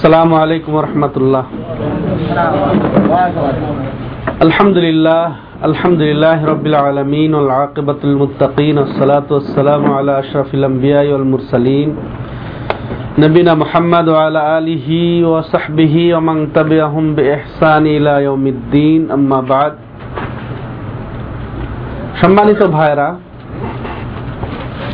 [0.00, 1.44] السلام عليكم ورحمة الله
[4.42, 5.22] الحمد لله
[5.64, 11.88] الحمد لله رب العالمين والعاقبة للمتقين والصلاة والسلام على أشرف الأنبياء والمرسلين
[13.18, 14.88] نبينا محمد وعلى آله
[15.28, 19.72] وصحبه ومن تبعهم بإحسان إلى يوم الدين أما بعد
[22.16, 23.08] সম্মানিত ভাইরা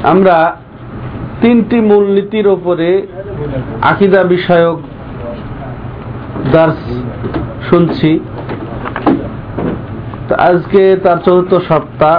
[0.03, 0.37] আমরা
[1.43, 2.89] তিনটি মূলনীতির ওপরে
[3.83, 4.79] আকিদা বিষয়ক
[6.52, 6.82] দার্স
[7.70, 8.12] শুনছি।
[10.50, 12.16] আজকে তার চতুর্থ সপ্তাহ।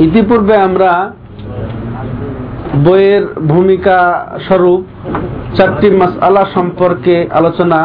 [0.00, 0.92] ইতিপূর্বে আমরা
[2.84, 3.98] বইয়ের ভূমিকা
[4.46, 4.82] স্বরূপ
[5.54, 7.80] চারটি মাসআলা সম্পর্কে আলোচনা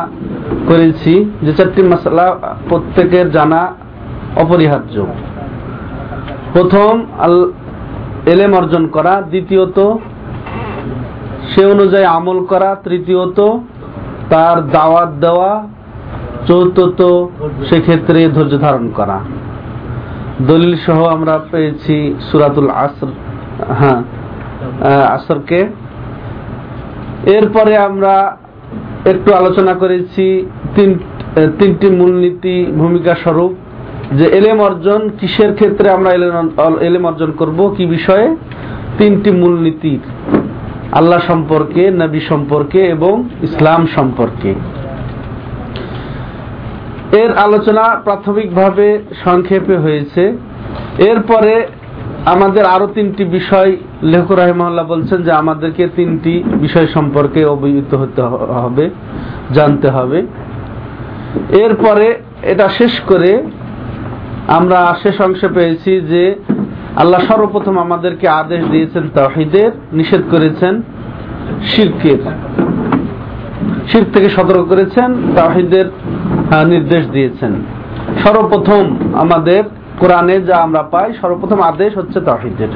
[0.67, 1.13] করেছি,
[1.43, 2.27] যে চারটি মাসআলা
[2.69, 3.61] প্রত্যেকের জানা
[4.35, 4.95] অপরিহার্য।
[6.53, 6.93] প্রথম
[8.25, 9.79] এলেম অর্জন করা। দ্বিতীয়ত,
[11.49, 13.39] সে অনুযায়ী আমল করা। তৃতীয়ত
[14.29, 15.51] তার দাওয়াত দেওয়া
[16.47, 16.99] চতুর্থ
[17.69, 19.17] সেক্ষেত্রে ধৈর্য ধারণ করা।
[20.47, 21.95] দলিল সহ আমরা পেয়েছি
[22.27, 23.09] সুরাতুল আসর।
[23.79, 23.99] হ্যাঁ
[25.15, 25.59] আসরকে।
[27.37, 28.37] এরপরে আমরা
[29.05, 30.25] একটু আলোচনা করেছি
[30.75, 30.89] তিন,
[31.59, 33.53] তিনটি মূলনীতি ভূমিকা স্বরূপ।
[34.19, 36.09] যে এলেম অর্জন, কিসের ক্ষেত্রে আমরা
[36.81, 38.27] এলেম অর্জন করব, কি বিষয়ে?
[38.97, 40.03] তিনটি মূলনীতির।
[40.91, 44.53] আল্লাহ সম্পর্কে, নবী সম্পর্কে এবং ইসলাম সম্পর্কে।
[47.17, 50.37] এর আলোচনা প্রাথমিকভাবে সংক্ষেপে হয়েছে।
[50.97, 51.67] এরপরে
[52.25, 58.21] আমাদের আরও তিনটি বিষয় লেখক রাহিমহল্লা বলছেন যে আমাদেরকে তিনটি বিষয় সম্পর্কে অবহিত হতে
[58.63, 58.89] হবে,
[59.53, 60.19] জানতে হবে।
[61.49, 62.07] এরপরে
[62.43, 63.43] এটা শেষ করে
[64.47, 66.35] আমরা শেষ অংশে পেয়েছি যে
[66.95, 70.81] আল্লাহ সর্বপ্রথম আমাদেরকে আদেশ দিয়েছেন তাহিদের নিষেধ করেছেন
[71.65, 72.21] শিরকের।
[73.91, 75.85] শির থেকে সতর্ক করেছেন তাহিদের
[76.67, 77.53] নির্দেশ দিয়েছেন।
[78.23, 78.83] সর্বপ্রথম
[79.13, 79.63] আমাদের
[79.99, 82.67] কোরআনে যা আমরা পাই, সর্বপ্রথম আদেশ হচ্ছে তাহিদের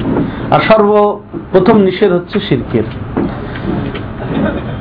[0.50, 2.86] আর সর্বপ্রথম নিষেধ হচ্ছে শিরকের।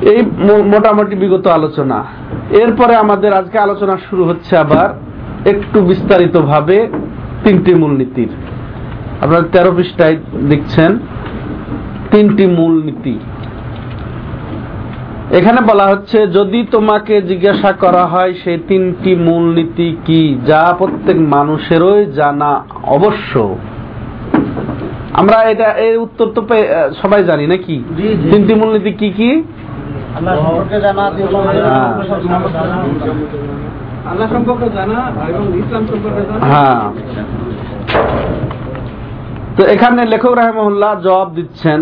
[0.01, 2.03] এই মোটামুটি বিগত আলোচনা।
[2.49, 4.89] এরপরে আমাদের আজকে আলোচনা শুরু হচ্ছে আবার
[5.49, 6.87] একটু বিস্তারিত ভাবে
[7.43, 8.29] তিনটি মূলনীতির।
[9.23, 10.15] আপনারা তেরো পৃষ্ঠায়
[10.49, 10.91] দেখছেন
[12.11, 13.15] তিনটি মূলনীতি
[15.31, 22.01] এখানে বলা হচ্ছে যদি তোমাকে জিজ্ঞাসা করা হয় সেই তিনটি মূলনীতি কি যা প্রত্যেক মানুষেরই
[22.11, 22.51] জানা
[22.87, 23.33] অবশ্য।
[25.13, 26.41] আমরা এটা এর উত্তর তো
[27.01, 27.75] সবাই জানি নাকি?
[28.31, 29.29] তিনটি মূলনীতি কি কি?
[30.17, 31.03] আল্লাহ সম্পর্কে জানা
[34.11, 36.83] আল্লাহ সম্পর্কে জানা এবং ইসলাম সম্পর্কে জানা হ্যাঁ
[39.57, 41.79] তো এখানে লেখক রাহেমহল্লা জবাব দিচ্ছেন,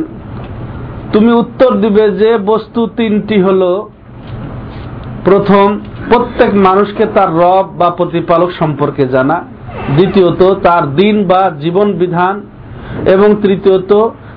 [1.14, 3.72] তুমি উত্তর দিবে যে বস্তু তিনটি হলো,
[5.26, 5.68] প্রথম,
[6.10, 9.38] প্রত্যেক মানুষকে তার রব বা প্রতিপালক সম্পর্কে জানা,
[9.96, 12.36] দ্বিতীয়ত তার দিন বা জীবন বিধান,
[13.14, 13.92] এবং তৃতীয়ত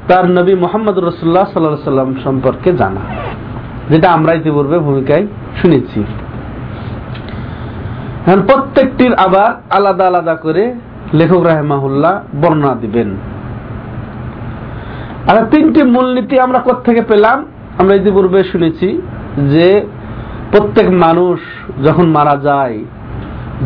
[0.09, 3.03] তার নবী মোহাম্মদ রসুল্লাহ সাল্লাহ সাল্লাম সম্পর্কে জানা।
[3.91, 5.25] যেটা আমরা ইতিপূর্বে ভূমিকায়
[5.61, 6.01] শুনেছি।
[8.49, 10.65] প্রত্যেকটির আবার আলাদা আলাদা করে
[11.19, 13.11] লেখক রাহেমাহুল্লাহ বর্ণনা দিবেন।
[15.31, 17.39] আর তিনটি মূলনীতি আমরা থেকে পেলাম?
[17.81, 18.89] আমরা ইতিপূর্বে শুনেছি
[19.53, 19.69] যে
[20.53, 21.39] প্রত্যেক মানুষ
[21.85, 22.79] যখন মারা যায়,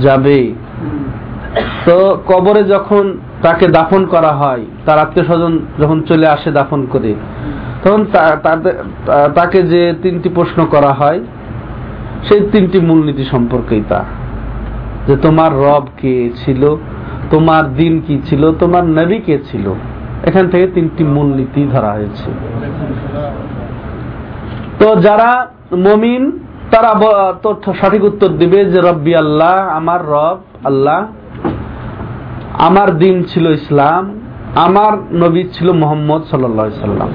[0.00, 0.40] যাবে,
[1.86, 3.04] তো কবরে যখন
[3.42, 7.12] তাকে দাফন করা হয়, তার আত্মীয় স্বজন যখন চলে আসে দাফন করে,
[7.84, 8.02] তখন
[9.34, 11.20] তাকে যে তিনটি প্রশ্ন করা হয়,
[12.28, 14.00] সেই তিনটি মূলনীতি সম্পর্কেই তা।
[15.06, 16.62] যে তোমার রব কে ছিল?
[17.30, 18.42] তোমার দিন কি ছিল?
[18.52, 19.66] তোমার নবী কে ছিল?
[20.24, 22.28] এখান থেকে তিনটি মূলনীতি ধরা হয়েছে।
[24.78, 25.30] তো যারা
[25.86, 26.22] মমিন,
[26.70, 26.90] তারা
[27.42, 31.00] তথ্য সঠিক উত্তর দিবে যে, রব্বি আল্লাহ, আমার রব, আল্লাহ,
[32.58, 34.02] আমার দিন ছিল ইসলাম,
[34.54, 37.10] আমার নবী ছিল মোহাম্মদ সাল্লা সাল্লাম।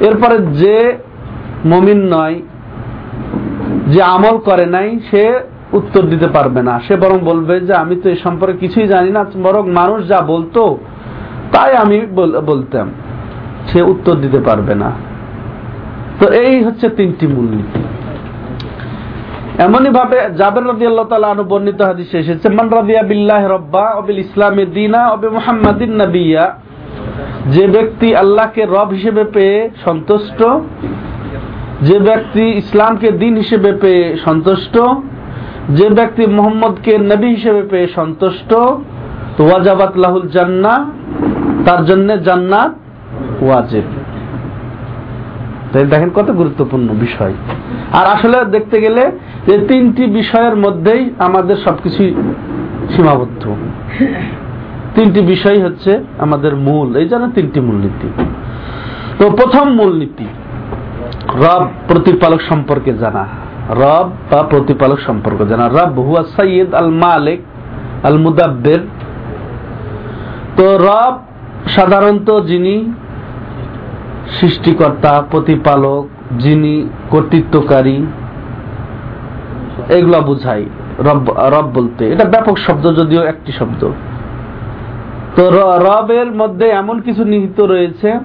[0.00, 0.76] এরপরে যে
[1.66, 2.36] মমিন নয়,
[3.92, 5.24] যে আমল করে নাই, সে
[5.72, 9.26] উত্তর দিতে পারবে না। সে বরং বলবে যে, আমি তো এই সম্পর্কে কিছুই জানি না,
[9.42, 10.62] বরং মানুষ যা বলতো,
[11.52, 11.96] তাই আমি
[12.50, 12.86] বলতাম।
[13.68, 14.90] সে উত্তর দিতে পারবে না।
[16.20, 17.80] তো এই হচ্ছে তিনটি মূলনীতি।
[19.66, 24.64] এমনই ভাবে জাবের রবি আল্লাহ তালা বর্ণিত হাদিসে এসেছে, মান রাদিয়া বিল্লাহ রব্বা অবিল ইসলামে
[24.66, 26.44] দিনা অবে মোহাম্মদিন নবিয়া
[27.54, 30.40] যে ব্যক্তি আল্লাহকে রব হিসেবে পেয়ে সন্তুষ্ট,
[31.88, 34.74] যে ব্যক্তি ইসলামকে দিন হিসেবে পেয়ে সন্তুষ্ট
[35.68, 38.52] যে ব্যক্তি মোহাম্মদকে নবী হিসেবে পেয়ে সন্তুষ্ট
[39.40, 40.90] ওয়াজাবাত লাহুল জান্না,
[41.66, 42.74] তার জন্য জান্নাত
[43.42, 43.82] ওয়াজিব।
[45.74, 47.34] দেখেন কত গুরুত্বপূর্ণ বিষয়।
[47.92, 49.10] আর আসলে দেখতে গেলে
[49.46, 52.14] যে তিনটি বিষয়ের মধ্যেই আমাদের সবকিছু
[52.96, 53.54] সীমাবদ্ধ।
[54.94, 58.08] তিনটি বিষয় হচ্ছে আমাদের মূল, এই জন্য তিনটি মূলনীতি।
[59.18, 60.26] তো প্রথম মূলনীতি,
[61.34, 67.40] রব প্রতিপালক সম্পর্কে জানা। রব বা প্রতিপালক সম্পর্কে। জানা রব হুয়া সৈয়দ আল মালিক
[68.02, 68.78] আল মুদাব্বের।
[70.56, 71.18] তো রব
[71.68, 72.92] সাধারণত যিনি
[74.40, 78.06] সৃষ্টিকর্তা, প্রতিপালক, যিনি কর্তৃত্বকারী,
[79.88, 80.64] এগুলা বুঝাই
[80.98, 83.88] রব রব বলতে। এটা ব্যাপক শব্দ, যদিও একটি শব্দ।
[85.36, 88.18] তো রবের মধ্যে এমন কিছু নিহিত রয়েছে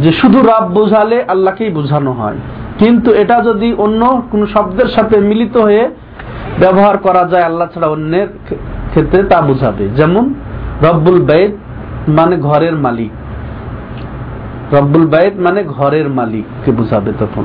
[0.00, 2.36] যে শুধু রব বোঝালে আল্লাহকেই বোঝানো হয়।
[2.78, 5.90] কিন্তু এটা যদি অন্য কোন শব্দের সাথে মিলিত হয়ে
[6.60, 8.28] ব্যবহার করা যায়, আল্লাহ ছাড়া অন্যের
[8.88, 10.34] ক্ষেত্রে তা বোঝাবে। যেমন,
[10.82, 11.50] রব্বুল বাইত
[12.08, 13.10] মানে ঘরের মালিক।
[14.74, 17.44] রব্বুল বাইত মানে ঘরের মালিককে বোঝাবে তখন।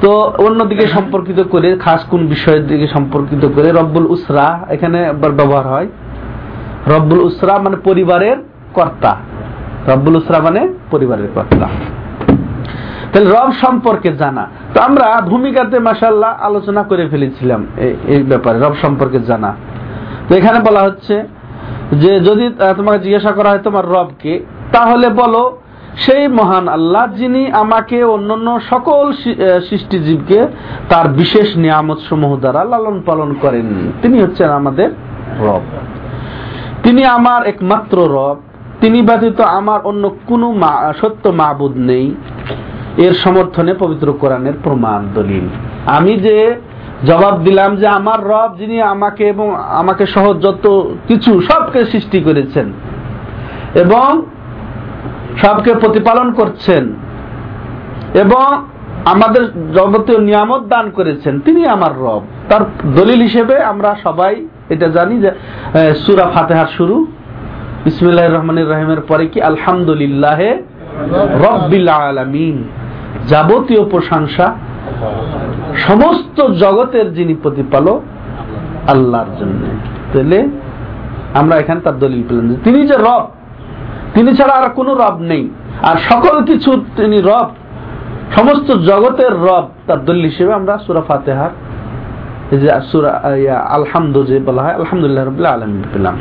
[0.00, 5.88] তো অন্যদিকে সম্পর্কিত করে, খাস কোন বিষয়ের দিকে সম্পর্কিত করে, রব্বুল উসরা এখানে ব্যবহার হয়।
[6.86, 8.36] রব্বুল উসরা মানে পরিবারের
[8.74, 9.16] কর্তা।
[9.88, 11.68] রব্বুল উসরা মানে পরিবারের কর্তা।
[13.12, 19.20] তাহলে রব সম্পর্কে জানা। তো আমরা ভূমিকাতে মাসাল্লাহ আলোচনা করে ফেলেছিলাম এই- ব্যাপারে, রব সম্পর্কে
[19.20, 19.54] জানা।
[20.28, 21.24] তো এখানে বলা হচ্ছে
[21.92, 25.58] যে যদি তোমাকে জিজ্ঞাসা করা হয় তোমার রবকে, তাহলে বলো,
[25.96, 29.12] সেই মহান আল্লাহ যিনি আমাকে অন্যান্য সকল
[29.60, 30.46] সৃষ্টিজীবকে
[30.88, 34.90] তার বিশেষ নিয়ামত সমূহ দ্বারা লালন পালন করেন। তিনি হচ্ছেন আমাদের
[35.40, 35.60] রব।
[36.82, 38.36] তিনি আমার একমাত্র রব।
[38.80, 40.60] তিনি ব্যতীত আমার অন্য কোনো
[41.00, 42.14] সত্য মাবুদ নেই।
[42.96, 45.46] এর সমর্থনে পবিত্র কোরআনের প্রমাণ, দলিল।
[45.86, 46.54] আমি যে
[47.06, 52.72] জবাব দিলাম যে আমার রব যিনি আমাকে এবং আমাকে সহ যত কিছু সবকে সৃষ্টি করেছেন
[53.74, 54.22] এবং
[55.42, 56.94] সবকে প্রতিপালন করছেন
[58.14, 58.64] এবং
[59.04, 62.60] আমাদের যাবতীয় নিয়ামত দান করেছেন, তিনি আমার রব। তার
[62.94, 65.30] দলিল হিসেবে আমরা সবাই এটা জানি যে
[65.94, 67.06] সুরা ফাতেহার শুরু।
[67.84, 70.40] বিসমিল্লাহ রহমানির রহিমের পরে কি আলহামদুলিল্লাহ
[71.46, 72.56] রব্বিল আলামিন,
[73.28, 74.46] যাবতীয় প্রশংসা,
[75.86, 78.00] সমস্ত জগতের যিনি প্রতিপালক,
[78.92, 79.62] আল্লাহর জন্য।
[80.12, 80.38] তাহলে
[81.34, 83.24] আমরা এখানে তার দলিল পেলাম যে তিনি যে রব,
[84.14, 85.44] তিনি ছাড়া আর কোনো রব নেই।
[85.82, 87.48] আর সকল কিছু তিনি রব,
[88.36, 91.52] সমস্ত জগতের রব, তার দলিল হিসেবে আমরা সুরা ফাতেহার
[92.50, 93.10] যে সুরা
[93.78, 96.16] আলহামদু যে বলা হয়, আলহামদুলিল্লাহ রবিল্লা আলমিন পেলাম।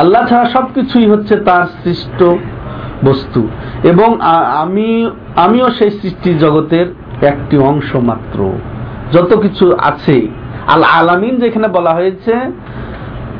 [0.00, 2.20] আল্লাহ ছাড়া সবকিছুই হচ্ছে তার সৃষ্ট
[3.04, 3.48] বস্তু।
[3.82, 4.20] এবং
[4.60, 6.86] আমি, আমিও সেই সৃষ্টি জগতের
[7.22, 8.52] একটি অংশ মাত্র।
[9.12, 10.28] যত কিছু আছে,
[10.66, 12.34] আল আলামিন যেখানে বলা হয়েছে,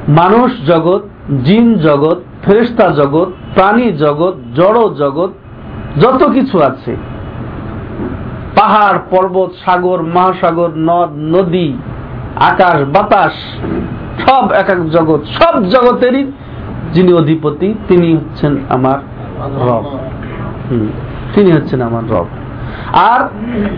[0.09, 1.03] মানুষ জগৎ,
[1.45, 5.31] জিন জগৎ ফেরেস্তা জগৎ, প্রাণী জগৎ, জড় জগৎ,
[6.01, 6.97] যত কিছু আছে।
[8.57, 11.73] পাহাড়, পর্বত, সাগর, মহাসাগর, নদ, নদী,
[12.37, 13.33] আকাশ, বাতাস,
[14.29, 16.33] সব এক এক জগৎ, সব জগতেরই
[16.93, 18.99] যিনি অধিপতি, তিনি হচ্ছেন আমার
[19.41, 19.99] রব।
[21.35, 22.27] তিনি হচ্ছেন আমার রব।
[22.93, 23.29] আর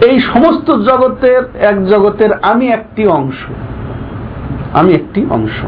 [0.05, 3.47] এই সমস্ত জগতের এক জগতের আমি একটি অংশ।
[4.73, 5.65] আমি একটি অংশ।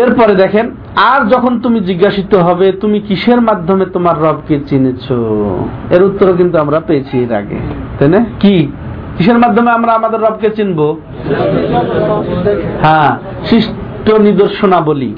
[0.00, 5.12] এরপরে দেখেন আর যখন তুমি জিজ্ঞাসিত হবে তুমি কিসের মাধ্যমে তোমার রবকে চিনেছ?
[5.90, 7.56] এর উত্তর কিন্তু আমরা পেয়েছি এর আগে।
[7.98, 8.24] তাই না?
[8.40, 8.72] কি?
[9.16, 10.96] কিসের মাধ্যমে আমরা আমাদের রবকে চিনব?
[12.82, 15.14] হ্যাঁ সৃষ্ট নিদর্শনাবলী।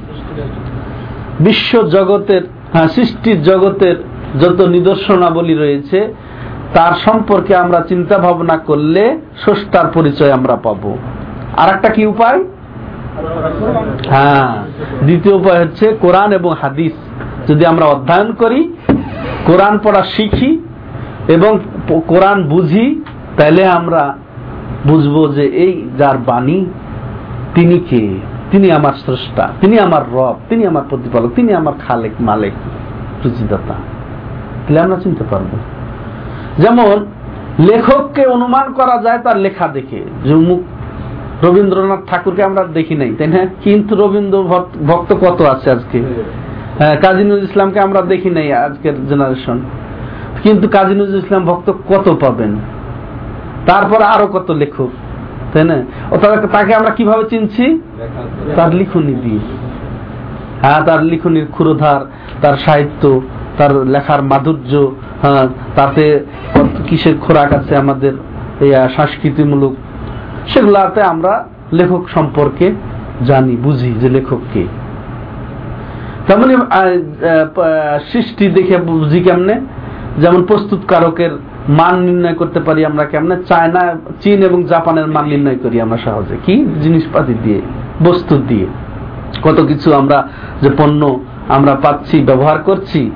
[1.40, 3.96] বিশ্ব জগতের হ্যাঁ সৃষ্টির জগতের
[4.40, 6.14] যত নিদর্শনাবলী রয়েছে,
[6.74, 10.98] তার সম্পর্কে আমরা চিন্তা ভাবনা করলে স্রষ্টার পরিচয় আমরা পাবো।
[11.56, 12.44] আর একটা কি উপায়?
[14.08, 14.56] হ্যাঁ
[15.02, 16.92] দ্বিতীয় উপায় হচ্ছে কোরআন এবং হাদিস।
[17.50, 18.60] যদি আমরা অধ্যয়ন করি,
[19.46, 20.60] কোরআন পড়া শিখি
[21.28, 21.58] এবং
[22.06, 23.04] কোরআন বুঝি,
[23.36, 24.14] তাহলে আমরা
[24.86, 26.66] বুঝব যে এই যার বাণী,
[27.54, 28.04] তিনি কে?
[28.50, 32.52] তিনি আমার স্রষ্টা তিনি আমার রব তিনি আমার প্রতিপালক তিনি আমার খালেক মালেক
[33.25, 33.75] রুচিদাতা
[34.66, 35.47] তাহলে আমরা চিনতে পারব।
[36.59, 37.07] যেমন
[37.59, 40.62] লেখককে অনুমান করা যায় তার লেখা দেখে। যে অমুক
[41.45, 43.47] রবীন্দ্রনাথ ঠাকুরকে আমরা দেখি নাই তাই না?
[43.64, 46.02] কিন্তু রবীন্দ্র ভক্ত- ভক্ত কত আছে আজকে?
[46.78, 49.61] হ্যাঁ, কাজী নজরুল ইসলামকে আমরা দেখি নাই আজকের জেনারেশন
[50.42, 52.57] কিন্তু কাজী নজরুল ইসলাম ভক্ত কত পাবেন?
[53.66, 54.88] তারপর আরও কত লেখক?
[55.52, 55.76] তাই না?
[56.12, 56.14] ও
[56.57, 57.64] তাকে আমরা কীভাবে চিনছি?
[58.57, 59.42] তার লিখনি দিয়ে।
[60.62, 62.00] হ্যাঁ তার লিখনির ক্ষুরধার,
[62.42, 63.02] তার সাহিত্য,
[63.59, 64.73] তার লেখার মাধুর্য
[65.23, 65.45] হ্যাঁ
[65.76, 66.04] তাতে
[66.88, 68.14] কিসের খোরাক আছে আমাদের
[68.97, 69.73] সংস্কৃতিমূলক?
[70.52, 71.33] সেগুলাতে আমরা
[71.78, 72.66] লেখক সম্পর্কে
[73.28, 74.64] জানি, বুঝি যে লেখক কে।
[76.26, 76.54] তেমনি
[78.11, 79.57] সৃষ্টি দেখে বুঝি কেমনে?
[80.23, 81.33] যেমন প্রস্তুতকারকের
[81.69, 83.37] মান নির্ণয় করতে পারি আমরা কেমনে?
[83.49, 86.67] চায়না, চীন এবং জাপানের মান নির্ণয় করি আমরা সহজে। কি?
[86.83, 87.61] জিনিসপাতি দিয়ে,
[88.02, 88.67] বস্তু দিয়ে।
[89.43, 90.29] কত কিছু আমরা
[90.62, 93.11] যে পণ্য আমরা পাচ্ছি, ব্যবহার করছি,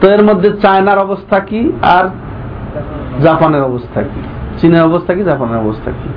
[0.00, 2.04] তো এর মধ্যে চায়নার অবস্থা কি আর
[3.22, 4.20] জাপানের অবস্থা কি?
[4.58, 6.08] চীনের অবস্থা কি, জাপানের অবস্থা কি?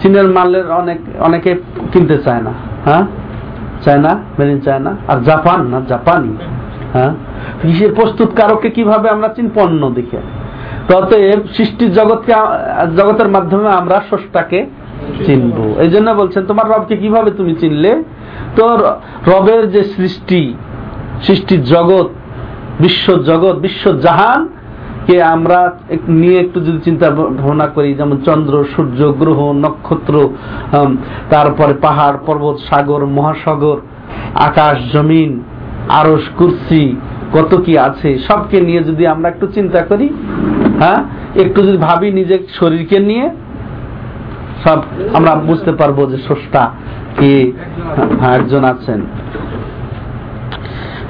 [0.00, 1.54] চীনের মালের অনেক, অনেকে
[1.92, 2.50] কিনতে চায় না
[2.84, 3.06] হ্যাঁ?
[3.84, 6.36] চায়না, মেড ইন চায়না, আর জাপান না, জাপানি
[6.92, 7.14] হ্যাঁ?
[7.62, 10.39] কৃষির প্রস্তুতকারককে কীভাবে আমরা চিন পণ্য দেখে?
[10.98, 12.32] অতএব সৃষ্টির জগৎকে,
[12.98, 14.60] জগতের মাধ্যমে আমরা স্রষ্টাকে
[15.26, 17.92] চিনব। এই জন্য বলছেন, তোমার রবকে কীভাবে তুমি চিনলে?
[18.56, 18.64] তো
[19.32, 20.54] রবের যে সৃষ্টি
[21.26, 22.08] সৃষ্টির জগৎ,
[22.80, 24.48] বিশ্ব জগৎ, বিশ্ব জাহান,
[25.06, 25.58] কে আমরা
[26.08, 30.14] নিয়ে একটু যদি চিন্তা ভাবনা করি, যেমন চন্দ্র, সূর্য, গ্রহ, নক্ষত্র
[31.30, 33.78] তারপরে পাহাড়, পর্বত, সাগর, মহাসাগর,
[34.48, 35.30] আকাশ, জমিন
[35.88, 36.96] আরস কুর্সি
[37.32, 40.08] কত কি আছে সবকে নিয়ে যদি আমরা একটু চিন্তা করি
[40.78, 41.00] হ্যাঁ?
[41.36, 43.30] একটু যদি ভাবি নিজের শরীরকে নিয়ে
[44.64, 44.78] সব
[45.14, 46.70] আমরা বুঝতে পারব যে স্রষ্টা
[47.18, 47.52] কে
[48.20, 49.00] হ্যাঁ, একজন আছেন।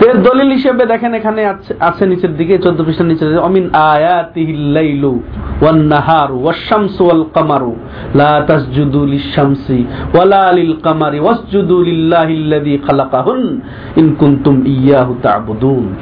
[0.06, 5.20] এর দলিল হিসেবে দেখেন এখানে আছে- নিচের দিকে, চোদ্দ পৃষ্ঠার নিচে অমিন আয়াতিহিল লাইলু
[5.62, 7.76] ওয়ান নাহারু ওয়াশ-শামসু ওয়াল কামারু
[8.14, 13.60] লা তাসজুদু লিশ-শামসি ওয়ালা লিল কামারি ওয়াসজুদু লিল্লাহিল্লাযী খালাকাহুন
[13.96, 15.94] ইন কুনতুম ইয়াহু তা'বুদুন।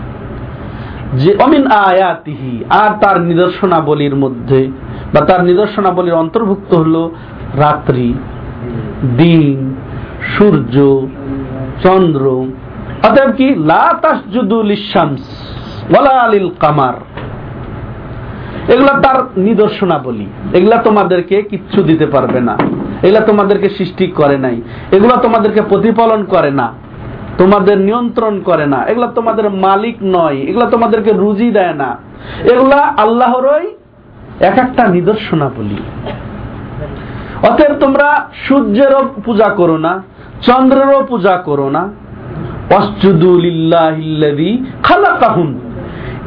[1.19, 4.69] যে অমিন আয়াতিহি আর তার নিদর্শনাবলীর মধ্যে
[5.15, 7.11] বা তার নিদর্শনাবলীর অন্তর্ভুক্ত হলো
[7.57, 8.15] রাত্রি,
[9.17, 9.75] দিন,
[10.39, 11.07] সূর্য,
[11.83, 12.47] চন্দ্র
[13.03, 13.55] অতএব কি?
[16.61, 16.95] কামার।
[18.73, 22.59] এগুলা তার নিদর্শনাবলী। এগুলা তোমাদেরকে কিচ্ছু দিতে পারবে না।
[23.03, 24.63] এগুলা তোমাদেরকে সৃষ্টি করে নাই।
[24.93, 26.73] এগুলা তোমাদেরকে প্রতিপালন করে না।
[27.39, 31.97] তোমাদের নিয়ন্ত্রণ করে না। এগুলা তোমাদের মালিক নয়। এগুলা তোমাদেরকে রুজি দেয় না।
[32.45, 33.67] এগুলা আল্লাহরই
[34.41, 35.77] এক একটা নিদর্শনাবলী।
[37.43, 40.03] অতএব তোমরা সূর্যেরও পূজা করো না,
[40.43, 41.89] চন্দ্রেরও পূজা করো না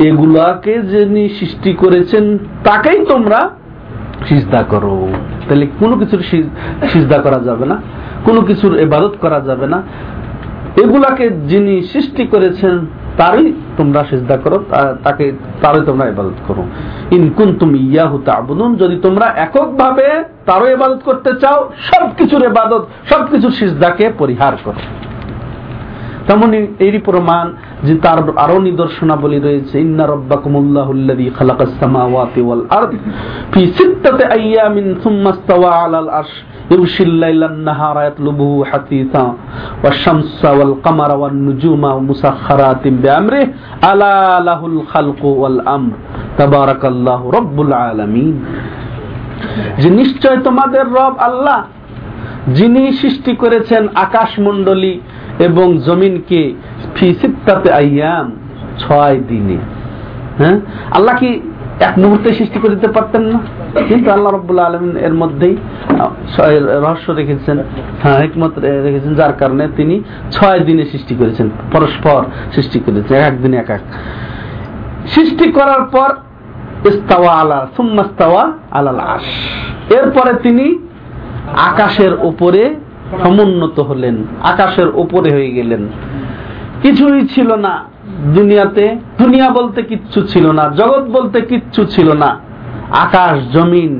[0.08, 3.50] এগুলাকে যিনি সৃষ্টি করেছেন, তাকেই তোমরা
[4.30, 5.08] সিজদা করো।
[5.50, 6.22] তাহলে কোনো কিছুর
[6.88, 7.82] সিজদা করা যাবে না,
[8.26, 9.82] কোনো কিছুর ইবাদত করা যাবে না।
[10.84, 12.86] এগুলাকে যিনি সৃষ্টি করেছেন,
[13.18, 14.66] তারই তোমরা সিজদা করো
[15.04, 15.32] তাকে
[15.62, 16.64] তারই তোমরা ইবাদত করো।
[17.12, 24.12] ইন কুনতুম ইয়াহু তা'বুদুন, যদি তোমরা এককভাবে তারও ইবাদত করতে চাও, সবকিছুর ইবাদত, সবকিছুর সিজদাকে
[24.18, 24.82] পরিহার করো।
[26.27, 27.47] তেমনি এরই প্রমাণ
[27.87, 32.93] যে তার আরো নিদর্শনাবলী রয়েছে ইন্না রব্বাকুমুল্লাহুল্লাযী খালাকাস সামাওয়াতি ওয়াল আরদ
[33.53, 36.35] ফি সিত্তাতি আইয়ামিন সুম্মা ইসতাওয়া আলাল আরশ
[36.71, 39.27] يغشي الليل النهار يطلبه حثيثا
[39.85, 43.45] والشمس والقمر والنجوم مسخرات بأمره
[43.83, 45.93] ألا له الخلق والأمر
[46.39, 48.37] تبارك الله رب العالمين
[49.83, 51.59] যে নিশ্চয় তোমাদের রব আল্লাহ
[52.59, 54.93] যিনি সৃষ্টি করেছেন আকাশমণ্ডলী
[55.48, 56.42] এবং জমিনকে
[56.96, 58.28] ফিসিত্তাতে আইয়াম
[58.80, 59.58] ছয় দিনে।
[60.40, 60.58] হ্যাঁ?
[60.92, 61.30] আল্লাহ কি
[61.88, 63.40] এক মুহূর্তে সৃষ্টি করে দিতে পারতেন না?
[63.90, 65.56] কিন্তু আল্লাহ রব্বুল্লাহ আলমিন এর মধ্যেই
[66.86, 67.58] রহস্য রেখেছেন
[68.04, 68.54] হ্যাঁ হিকমত
[68.86, 69.96] রেখেছেন, যার কারণে তিনি
[70.32, 72.20] ছয় দিনে সৃষ্টি করেছেন, পরস্পর
[72.56, 73.84] সৃষ্টি করেছেন, এক দিনে এক এক।
[75.14, 76.10] সৃষ্টি করার পর
[76.92, 79.28] ইস্তাওয়া আলা সুম্মাস্তাওয়া আলাল আশ
[79.94, 80.66] এরপরে তিনি
[81.70, 82.64] আকাশের উপরে
[83.20, 84.16] সমুন্নত হলেন,
[84.52, 85.82] আকাশের উপরে হয়ে গেলেন।
[86.84, 87.74] কিছুই ছিল না
[88.38, 88.86] দুনিয়াতে,
[89.22, 92.30] দুনিয়া বলতে কিচ্ছু ছিল না, জগৎ বলতে কিচ্ছু ছিল না,
[93.06, 93.94] আকাশ, জমিন।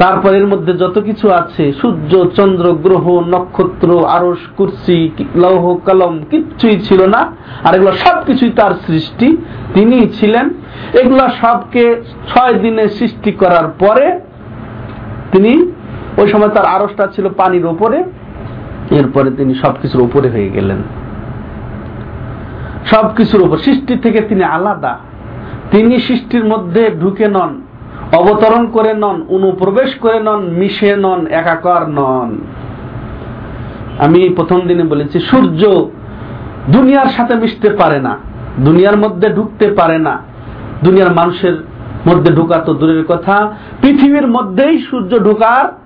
[0.00, 5.00] তারপর এর মধ্যে যত কিছু আছে, সূর্য, চন্দ্র, গ্রহ, নক্ষত্র আরস কুর্সি,
[5.34, 7.20] লৌহ, কলম, কিচ্ছুই ছিল না,
[7.64, 9.28] আর এগুলো সবকিছুই তার সৃষ্টি
[9.74, 10.46] তিনি ছিলেন।
[11.00, 11.84] এগুলো সবকে
[12.28, 14.06] ছয় দিনে সৃষ্টি করার পরে
[15.32, 15.52] তিনি
[16.16, 18.04] ওই সময় তার আরসটা ছিল পানির উপরে,
[18.90, 20.82] এরপরে তিনি সবকিছুর উপরে হয়ে গেলেন।
[22.86, 24.98] সবকিছুর উপর, সৃষ্টি থেকে তিনি আলাদা।
[25.70, 27.60] তিনি সৃষ্টির মধ্যে ঢুকে নন,
[28.12, 32.38] অবতরণ করে নন, অনুপ্রবেশ করে নন, মিশে নন, একাকার নন।
[33.98, 35.86] আমি প্রথম দিনে বলেছি, সূর্য
[36.68, 38.18] দুনিয়ার সাথে মিশতে পারে না,
[38.58, 40.22] দুনিয়ার মধ্যে ঢুকতে পারে না।
[40.84, 41.56] দুনিয়ার মানুষের
[42.08, 43.52] মধ্যে ঢোকা তো দূরের কথা,
[43.82, 45.79] পৃথিবীর মধ্যেই সূর্য ঢোকার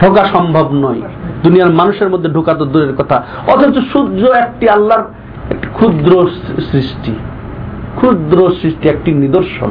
[0.00, 1.00] ঢোকা সম্ভব নয়।
[1.42, 3.16] দুনিয়ার মানুষের মধ্যে ঢোকা তো দূরের কথা।
[3.46, 5.04] অথচ সূর্য একটি আল্লাহর
[5.74, 6.12] ক্ষুদ্র
[6.72, 7.12] সৃষ্টি।
[7.96, 9.70] ক্ষুদ্র সৃষ্টি, একটি নিদর্শন।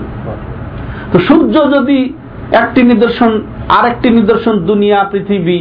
[1.11, 2.13] তো সূর্য যদি
[2.51, 5.59] একটি নিদর্শন আর একটি নিদর্শন দুনিয়া, পৃথিবী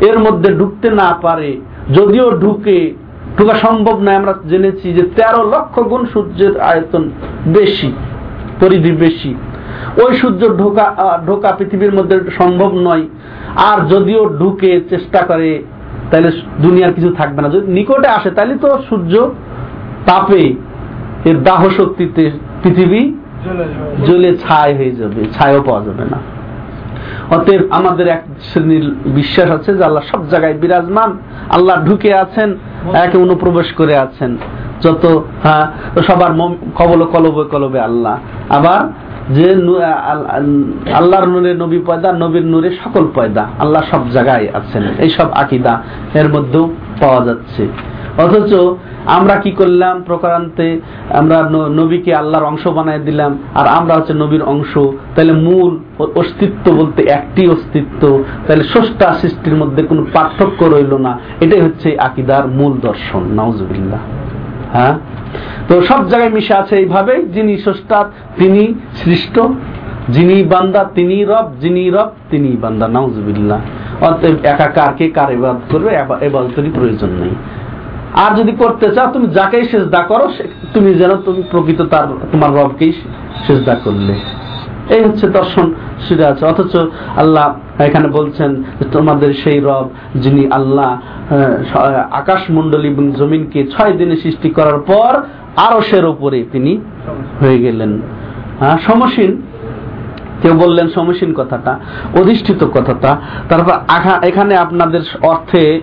[0.00, 1.50] এর মধ্যে ঢুকতে না পারে,
[1.94, 2.94] যদিও ঢুকে,
[3.38, 7.10] ঢোকা সম্ভব নয়। আমরা জেনেছি যে তেরো লক্ষ গুণ সূর্যের আয়তন
[7.46, 7.92] বেশি,
[8.60, 9.34] পরিধি বেশি।
[10.04, 10.86] ওই সূর্য ঢোকা
[11.26, 13.04] ঢোকা পৃথিবীর মধ্যে সম্ভব নয়।
[13.56, 15.62] আর যদিও ঢুকে চেষ্টা করে
[16.10, 16.30] তাহলে
[16.60, 19.30] দুনিয়ার কিছু থাকবে না। যদি নিকটে আসে তাহলে তো সূর্য
[20.06, 20.42] তাপে
[21.24, 22.30] এর দাহ শক্তিতে
[22.62, 23.12] পৃথিবী
[24.06, 26.18] জ্বলে ছাই হয়ে যাবে ছায়ও পাওয়া যাবে না।
[27.34, 31.10] অতএব আমাদের এক শ্রেণির বিশ্বাস আছে যে আল্লাহ সব জায়গায় বিরাজমান
[31.50, 32.48] আল্লাহ ঢুকে আছেন
[32.94, 34.36] একে অনুপ্রবেশ করে আছেন।
[34.82, 35.66] যত হ্যাঁ
[36.06, 36.32] সবার
[36.76, 38.18] কবল কলবে কলবে আল্লাহ।
[38.48, 38.82] আবার
[39.30, 39.50] যে
[40.92, 45.82] আল্লাহর নূরে নবী পয়দা, নবীর নূরে সকল পয়দা। আল্লাহ সব জায়গায় আছেন। এইসব আকিদা
[46.14, 47.68] এর মধ্যেও পাওয়া যাচ্ছে।
[48.18, 48.54] অথচ
[49.06, 50.80] আমরা কি করলাম প্রকারান্তে?
[51.10, 54.78] আমরা নবীকে আল্লাহর অংশ বানায় দিলাম। আর আমরা হচ্ছে নবীর অংশ।
[55.14, 61.60] তাহলে মূল অস্তিত্ব বলতে একটি অস্তিত্ব। তাহলে স্রষ্টা সৃষ্টির মধ্যে কোনো পার্থক্য রইল না। এটাই
[61.60, 64.00] হচ্ছে আকিদার মূল দর্শন। নাউজুবিল্লাহ।
[64.72, 64.98] হ্যাঁ?
[65.68, 68.04] তো সব জায়গায় মিশে আছে এইভাবে, যিনি স্রষ্টা,
[68.36, 69.40] তিনি সৃষ্ট,
[70.08, 73.60] যিনি বান্দা, তিনি রব, যিনি রব, তিনি বান্দা, নাউজুবিল্লাহ।
[74.04, 77.30] অতএব একাকারকে কার এবাদ করবে এবাদতেরই প্রয়োজন নেই।
[78.14, 80.28] আর যদি করতে চাও, তুমি যাকেই সেজদা করো
[80.74, 82.92] তুমি যেন তুমি প্রকৃত তার তোমার রবকেই
[83.46, 84.14] সেজদা করলে।
[84.94, 85.74] এই হচ্ছে দর্শন,
[86.08, 86.76] সেটা আছে। অথচ
[87.16, 88.62] আল্লাহ এখানে বলছেন
[88.92, 91.00] তোমাদের সেই রব, যিনি আল্লাহ
[92.10, 95.22] আকাশ মন্ডলী এবং জমিনকে ছয় দিনে সৃষ্টি করার পর
[95.56, 96.80] আরসের উপরে তিনি
[97.40, 98.00] হয়ে গেলেন।
[98.86, 99.42] সমসীন।
[100.42, 101.78] কেউ বললেন সমসীন কথাটা,
[102.20, 103.16] অধিষ্ঠিত কথাটা।
[103.48, 103.74] তারপর
[104.28, 105.80] এখানে আপনাদের অর্থে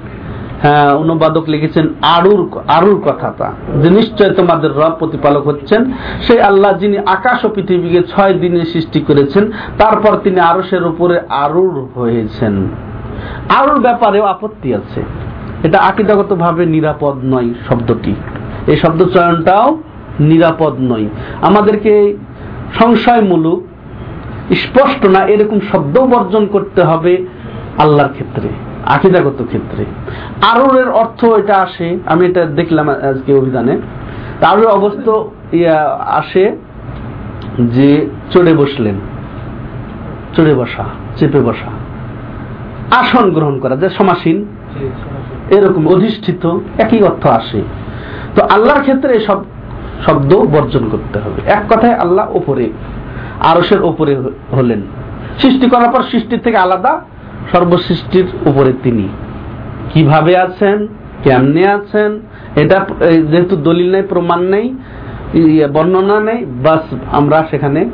[1.00, 7.46] অনুবাদক লিখেছেন আরুর আরুর কথাটা। যে নিশ্চয় তোমাদের রব প্রতিপালক হচ্ছেন। সেই আল্লাহ যিনি আকাশ
[7.46, 12.68] ও পৃথিবীকে ছয় দিনে সৃষ্টি করেছেন, তারপর তিনি আরশের উপরে আরুর হয়েছেন।
[13.50, 15.04] আরুর ব্যাপারেও আপত্তি আছে।
[15.63, 18.16] এটা আকিদাগত ভাবে নিরাপদ নয় শব্দটি।
[18.68, 19.78] এই শব্দ চয়নটাও
[20.20, 21.06] নিরাপদ নয়।
[21.42, 22.18] আমাদেরকে
[22.80, 23.62] সংশয়মূলক,
[24.56, 27.26] স্পষ্ট না, এরকম শব্দ বর্জন করতে হবে
[27.78, 29.86] আল্লাহর ক্ষেত্রে। আকিদাগত ক্ষেত্রে।
[30.42, 33.78] আরুরের অর্থ এটা আসে আমি এটা দেখলাম আজকে অভিধানে।
[34.46, 35.10] আরুর অবস্থ
[35.54, 36.58] ইয়া আসে
[37.60, 38.96] যে চড়ে বসলেন
[40.36, 41.70] চড়ে বসা চেপে বসা।
[42.92, 44.46] আসন গ্রহণ করা যে সমাসীন
[45.50, 47.62] এরকম অধিষ্ঠিত একই অর্থ আসে।
[48.36, 49.44] তো আল্লাহর ক্ষেত্রে সব
[50.06, 52.70] শব্দ বর্জন করতে হবে। এক কথায় আল্লাহ ওপরে
[53.39, 54.15] আরসের ওপরে
[54.56, 54.82] হলেন।
[55.39, 57.02] সৃষ্টি করার পর সৃষ্টির থেকে আলাদা
[57.52, 59.10] সর্বসৃষ্টির উপরে তিনি।
[59.93, 60.88] কীভাবে আছেন?
[61.23, 62.19] কেমনে আছেন?
[62.56, 62.86] এটা
[63.32, 64.75] যেহেতু দলিল নেই প্রমাণ নেই
[65.34, 67.89] ইয়ে, বর্ণনা নেই বাস আমরা সেখানে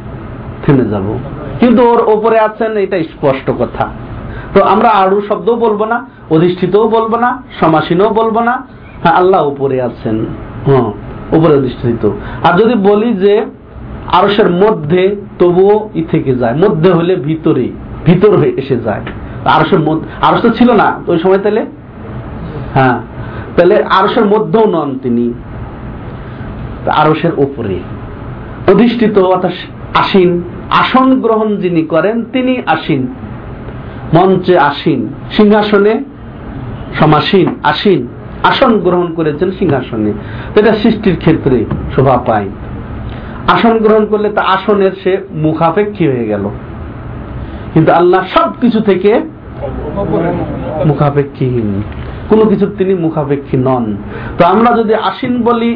[0.66, 1.18] থেমে যাব।
[1.60, 3.90] কিন্তু ওর ওপরে আছেন এটা স্পষ্ট কথা।
[4.54, 8.68] তো আমরা আরু শব্দও বলব না অধিষ্ঠিতও বলব না সমাসীনও বলব না।
[9.04, 10.26] হ্যাঁ আল্লাহ উপরে আছেন।
[10.66, 10.92] হ্যাঁ
[11.32, 12.10] উপরে অধিষ্ঠিত।
[12.44, 13.46] আর যদি বলি যে
[14.14, 17.70] আরসের মধ্যে তবুও ই থেকে যায়। মধ্যে হলে ভিতরে
[18.06, 19.02] ভিতর হয়ে এসে যায়।
[19.50, 21.66] আরসের মধ্যে আরস তো ছিল না ওই সময় তাহলে?
[22.74, 23.02] হ্যাঁ
[23.58, 25.34] তাহলে আরসের মধ্যেও নন তিনি।
[26.96, 27.80] আরসের উপরে।
[28.68, 29.52] অধিষ্ঠিত অর্থাৎ
[29.98, 33.08] আসীন, আসন গ্রহণ যিনি করেন, তিনি আসীন।
[34.14, 36.04] মঞ্চে আসীন। সিংহাসনে
[37.00, 38.08] সমাসীন, আসীন।
[38.44, 40.14] আসন গ্রহণ করেছেন সিংহাসনে।
[40.60, 42.50] এটা সৃষ্টির ক্ষেত্রে শোভা পায়।
[43.48, 46.50] আসন গ্রহণ করলে তা আসনের সে মুখাপেক্ষী হয়ে গেল।
[47.74, 49.22] কিন্তু আল্লাহ সব কিছু থেকে
[50.90, 51.70] মুখাপেক্ষীহীন
[52.30, 53.86] কোনো কিছু তিনি মুখাপেক্ষী নন।
[54.38, 55.72] তো আমরা যদি আসীন বলি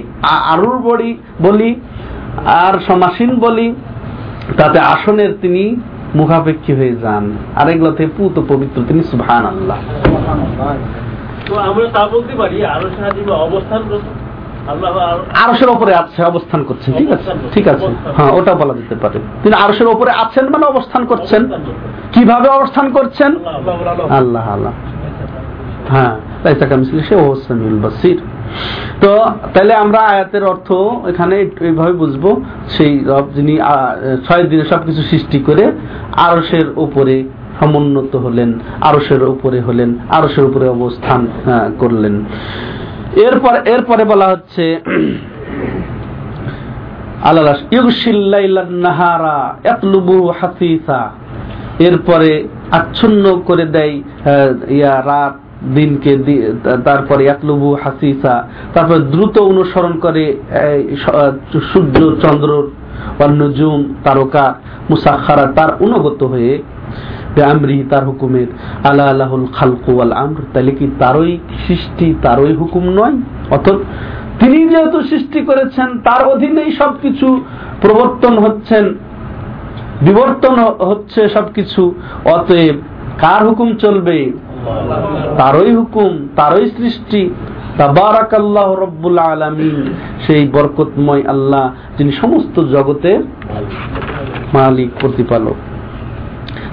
[0.51, 1.11] আরুর বলি
[1.45, 1.69] বলি,
[2.63, 3.67] আর সমাসীন বলি,
[4.59, 5.63] তাতে আসনের তিনি
[6.19, 7.25] মুখাপেক্ষী হয়ে যান।
[7.59, 9.79] আর এগুলোতে পুত পবিত্র তিনি সুভান আল্লাহ
[11.47, 13.81] তো আমরা তা বলতে পারি, আরও সাহায্য অবস্থান
[14.69, 17.31] আল্লাহ আরো- আরসের ওপরে আছে অবস্থান করছেন ঠিক আছে?
[17.53, 21.49] ঠিক আছে। হ্যাঁ ওটা বলা যেতে পারে। তিনি আরসের ওপরে আছেন মানে অবস্থান করছেন।
[22.11, 23.35] কীভাবে অবস্থান করছেন?
[24.09, 24.73] আল্লাহ আল্লাহ
[25.89, 26.15] হ্যাঁ
[27.81, 28.19] বাসির।
[29.01, 30.71] তো তাহলে আমরা আয়াতের অর্থ
[31.07, 33.57] এখানে এইভাবে বুঝব সেই রব যিনি
[34.27, 35.71] ছয় দিনে সবকিছু সৃষ্টি করে
[36.17, 37.23] আরসের উপরে
[37.59, 41.27] সমুন্নত হলেন আরসের উপরে হলেন আরসের উপরে অবস্থান
[41.79, 42.25] করলেন।
[43.27, 44.65] এরপর, এরপরে বলা হচ্ছে,
[47.27, 47.43] আল্লাহ
[48.85, 51.01] নাহারা ইয়াতলুবু হাসিসা
[51.87, 52.31] এরপরে
[52.79, 53.95] আচ্ছন্ন করে দেয়
[54.77, 55.33] ইয়া রাত,
[55.77, 56.11] দিনকে
[56.87, 58.35] তারপরে ইয়াতলুবু হাসিসা
[58.73, 60.23] তারপরে দ্রুত অনুসরণ করে
[61.71, 62.49] সূর্য, চন্দ্র
[63.25, 64.45] অন্যজুম তারকা
[64.89, 66.53] মুসাখারা তার অনুগত হয়ে
[67.43, 68.47] আমরি তার হুকুমের।
[68.87, 71.37] আল্লাহ আল্লাহুল খালকু আল আমর। তাহলে কি তারই
[71.67, 73.13] সৃষ্টি তারই হুকুম নয়?
[73.49, 73.71] অত
[74.39, 77.43] তিনি যেহেতু সৃষ্টি করেছেন, তার অধীনেই সবকিছু
[77.81, 78.93] প্রবর্তন হচ্ছেন,
[80.01, 81.93] বিবর্তন হচ্ছে সবকিছু।
[82.25, 82.75] অতএব
[83.19, 84.31] কার হুকুম চলবে?
[85.37, 87.29] তারই হুকুম, তারই সৃষ্টি।
[87.77, 89.93] তাবারাক আল্লাহ রব্বুল আলামিন।
[90.27, 93.23] সেই বরকতময় আল্লাহ, যিনি সমস্ত জগতের
[94.53, 95.55] মালিক, প্রতিপালক।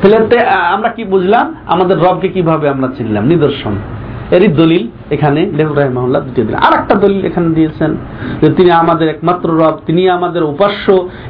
[0.03, 1.55] তাহলে আমরা কি বুঝলাম?
[1.67, 3.25] আমাদের রবকে কীভাবে আমরা চিনলাম?
[3.25, 3.75] নিদর্শন।
[4.31, 7.91] এরই দলিল এখানে লেখক রাহিমাহুল্লাহ দুটি দিলেন আর একটা দলিল এখানে দিয়েছেন
[8.41, 10.87] যে তিনি আমাদের একমাত্র রব, তিনি আমাদের উপাস্য।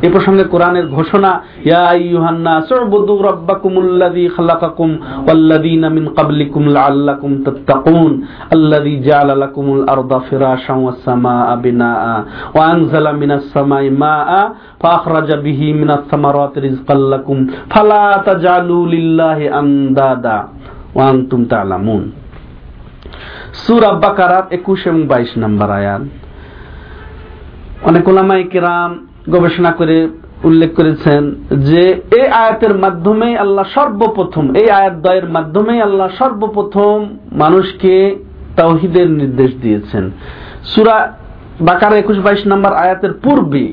[0.06, 1.30] এ প্রসঙ্গে কোরআনের ঘোষণা,
[1.68, 4.90] ইয়া আইয়ুহান্না সুবুদু রাব্বাকুমুল্লাযী খালাকাকুম
[5.26, 8.12] ওয়াল্লাযীনা মিন ক্বাবলিকুম লাআল্লাকুম তাত্তাকুন।
[8.54, 12.14] আল্লাযী জাআলা লাকুমুল আরদা ফিরাশান ওয়াস সামাআ বিনাআ
[12.54, 14.40] ওয়া আনজালা মিনাস সামাই মাআ
[14.82, 17.12] ফাআখরাজা বিহি মিনাস সামারাতি রিজকাল
[17.72, 20.38] ফালা তাজআলু লিল্লাহি আনদাদা
[20.96, 22.02] ওয়া আনতুম তা'লামুন
[23.62, 23.90] সূরা
[24.56, 26.02] 21 এবং 22 নম্বর আয়াত।
[27.88, 28.42] অনেক ওলামাই
[29.34, 29.96] গবেষণা করে
[30.48, 31.22] উল্লেখ করেছেন
[31.68, 31.82] যে
[32.18, 36.96] এই আয়াতের মাধ্যমে আল্লাহ সর্বপ্রথম, এই আয়াত দয়ের মাধ্যমে আল্লাহ সর্বপ্রথম
[37.42, 37.94] মানুষকে
[38.56, 40.04] তাওহিদের নির্দেশ দিয়েছেন।
[40.72, 40.96] সুরা
[41.68, 43.64] বাকার একুশ, বাইশ নম্বর আয়াতের পূর্বে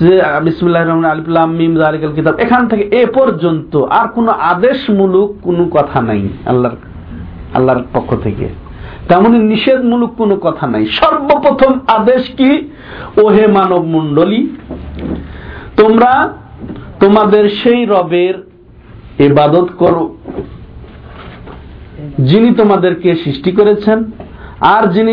[0.00, 1.72] যে বিসমুল্লাহ রহমান আলিফুল্লাহ মিম
[2.16, 6.91] কিতাব, এখান থেকে এ পর্যন্ত আর কোনো আদেশমূলক কোনো কথা নাই আল্লাহর
[7.54, 8.46] আল্লাহর পক্ষ থেকে।
[9.08, 12.50] তেমনি নিষেধমূলক কোনো কথা নাই। সর্বপ্রথম আদেশ কি?
[13.22, 14.40] ওহে মানব মণ্ডলী
[15.76, 16.12] তোমরা
[17.00, 18.34] তোমাদের সেই রবের
[19.18, 20.04] এবাদত করো,
[22.18, 23.98] যিনি তোমাদেরকে সৃষ্টি করেছেন,
[24.60, 25.12] আর যিনি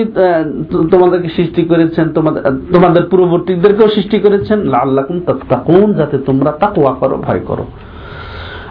[0.91, 2.41] তোমাদেরকে সৃষ্টি করেছেন, তোমাদের
[2.73, 7.65] তোমাদের পূর্ববর্তীদেরকেও সৃষ্টি করেছেন। লাল্লাকুম তাত্তাকুন, যাতে তোমরা তাকওয়া করো, ভয় করো।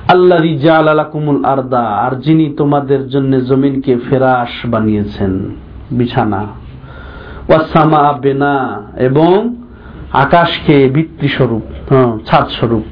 [0.08, 5.32] আল্লাহ জালালাকুমুল আরদা আর যিনি তোমাদের জন্য জমিনকে ফেরাস বানিয়েছেন
[5.90, 6.42] বিছানা।
[7.48, 8.54] ওয়াসামা বেনা
[8.98, 9.34] এবং
[10.14, 12.84] আকাশকে ভিত্তি স্বরূপ হ্যাঁ, ছাদ স্বরূপ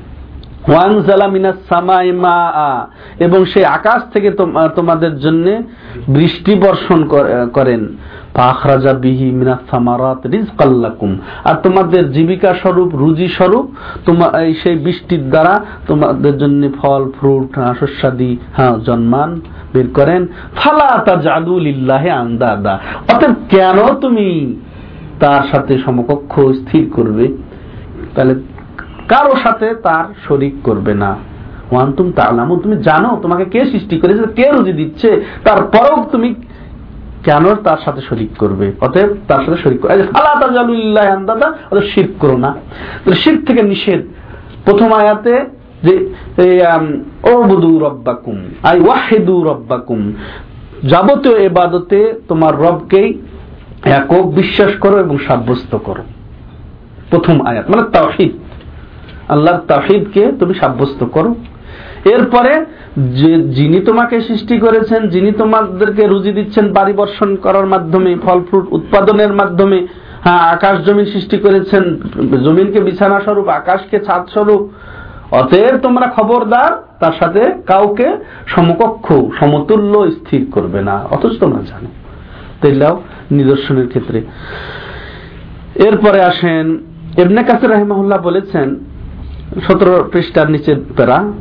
[3.19, 5.63] এবং সেই আকাশ থেকে তোম- তোমাদের জন্য
[6.09, 7.97] বৃষ্টি বর্ষণ কর- করেন।
[8.35, 13.71] ফাখরাজা বিহি মিনাস সামারাত রিজকাল লাকুম। আর তোমাদের জীবিকা স্বরূপ, রুজি স্বরূপ
[14.05, 19.41] তোমার সেই বৃষ্টির দ্বারা তোমাদের জন্য ফল, ফ্রুট শস্যাদি হ্যাঁ জন্মান
[19.75, 20.27] বের করেন।
[20.57, 22.79] ফালা তাজালু লিল্লাহি আন্দাদা।
[23.15, 24.57] অতএব কেন তুমি
[25.21, 27.37] তার সাথে সমকক্ষ স্থির করবে?
[28.15, 28.35] তাহলে
[29.09, 31.11] কারও সাথে তার শরিক করবে না।
[31.73, 35.09] ওয়ান্তুম তালামু তুমি জানো তোমাকে কে সৃষ্টি করেছে, কে রুজি দিচ্ছে,
[35.45, 36.29] তারপরেও তুমি
[37.25, 38.67] কেন তার সাথে শরিক করবে?
[38.81, 42.51] অতএব তার সাথে শরিক করবে আল্লাহ তাজালুল্লাহ আন্দাদা, অতএব শিরক করো না।
[43.23, 44.03] শিরক থেকে নিষেধ।
[44.65, 45.35] প্রথম আয়াতে
[45.83, 45.95] যে
[47.33, 50.01] ওবুদু রব্বাকুম, আই ওয়াহিদু রব্বাকুম।
[50.91, 53.09] যাবতীয় এবাদতে তোমার রবকেই
[53.99, 56.03] একক বিশ্বাস করো এবং সাব্যস্ত করো।
[57.11, 58.33] প্রথম আয়াত মানে তাওহিদ।
[59.29, 61.35] আল্লাহর তাহিদকে তুমি সাব্যস্ত করো।
[62.05, 62.65] এরপরে
[62.97, 68.67] যে যিনি তোমাকে সৃষ্টি করেছেন, যিনি তোমাদেরকে রুজি দিচ্ছেন বাড়ি বর্ষণ করার মাধ্যমে ফল ফ্রুট
[68.71, 69.87] উৎপাদনের মাধ্যমে
[70.25, 71.85] হ্যাঁ আকাশ জমিন সৃষ্টি করেছেন,
[72.45, 74.63] জমিনকে বিছানা স্বরূপ, আকাশকে ছাদ স্বরূপ,
[75.31, 78.09] অতএব তোমরা খবরদার, তার সাথে কাউকে
[78.47, 79.07] সমকক্ষ,
[79.41, 81.89] সমতুল্য স্থির করবে না, অথচ তোমরা জানো।
[82.63, 84.23] তেলাও নিদর্শনের ক্ষেত্রে।
[85.75, 86.79] এরপরে আসেন
[87.17, 88.77] এবনে কাসির রাহিমাহুল্লাহ বলেছেন
[89.61, 91.33] সতেরো পৃষ্ঠার নিচে প্যারা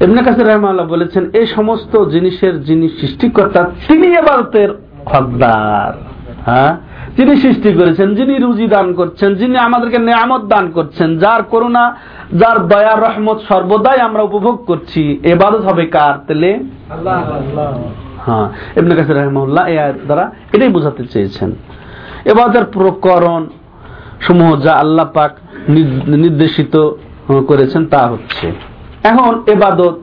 [0.00, 4.68] এবনে কাসির রাহিমাহুল্লাহ বলেছেন এই সমস্ত জিনিসের যিনি সৃষ্টিকর্তা তিনি এবারতের
[5.06, 5.92] হকদার।
[6.46, 6.76] হ্যাঁ?
[7.16, 11.96] যিনি সৃষ্টি করেছেন যিনি রুজি দান করছেন যিনি আমাদেরকে নিয়ামত দান করছেন যার করুণা
[12.34, 16.58] যার দয়া রহমত সর্বদাই আমরা উপভোগ করছি। এবারত হবে কার তেলে?
[18.26, 19.66] হ্যাঁ। এমনি কাছে রহমুল্লাহ
[20.06, 21.50] দ্বারা এটাই বোঝাতে চেয়েছেন।
[22.24, 23.46] এবাদের প্রকরণ
[24.20, 25.32] সমূহ যা আল্লাহ পাক
[26.08, 26.90] নির্দেশিত
[27.50, 28.46] করেছেন, তা হচ্ছে।
[29.10, 29.96] এখন এবাদত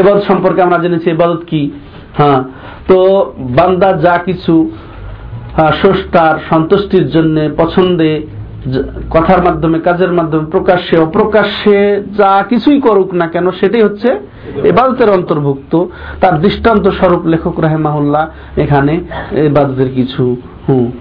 [0.00, 1.62] এবাদত সম্পর্কে আমরা জেনেছি, এবাদত কি?
[2.18, 2.40] হ্যাঁ
[2.88, 2.98] তো
[3.58, 4.54] বান্দা যা কিছু
[5.80, 8.10] স্রষ্টার সন্তুষ্টির জন্য পছন্দে
[9.14, 11.78] কথার মাধ্যমে, কাজের মাধ্যমে, প্রকাশ্যে, অপ্রকাশ্যে
[12.20, 14.10] যা কিছুই করুক না কেন, সেটাই হচ্ছে
[14.70, 15.72] এবাদতের অন্তর্ভুক্ত।
[16.20, 18.24] তার দৃষ্টান্ত স্বরূপ লেখক রাহেমাহুল্লাহ
[18.64, 18.94] এখানে
[19.48, 20.22] এবাদতের কিছু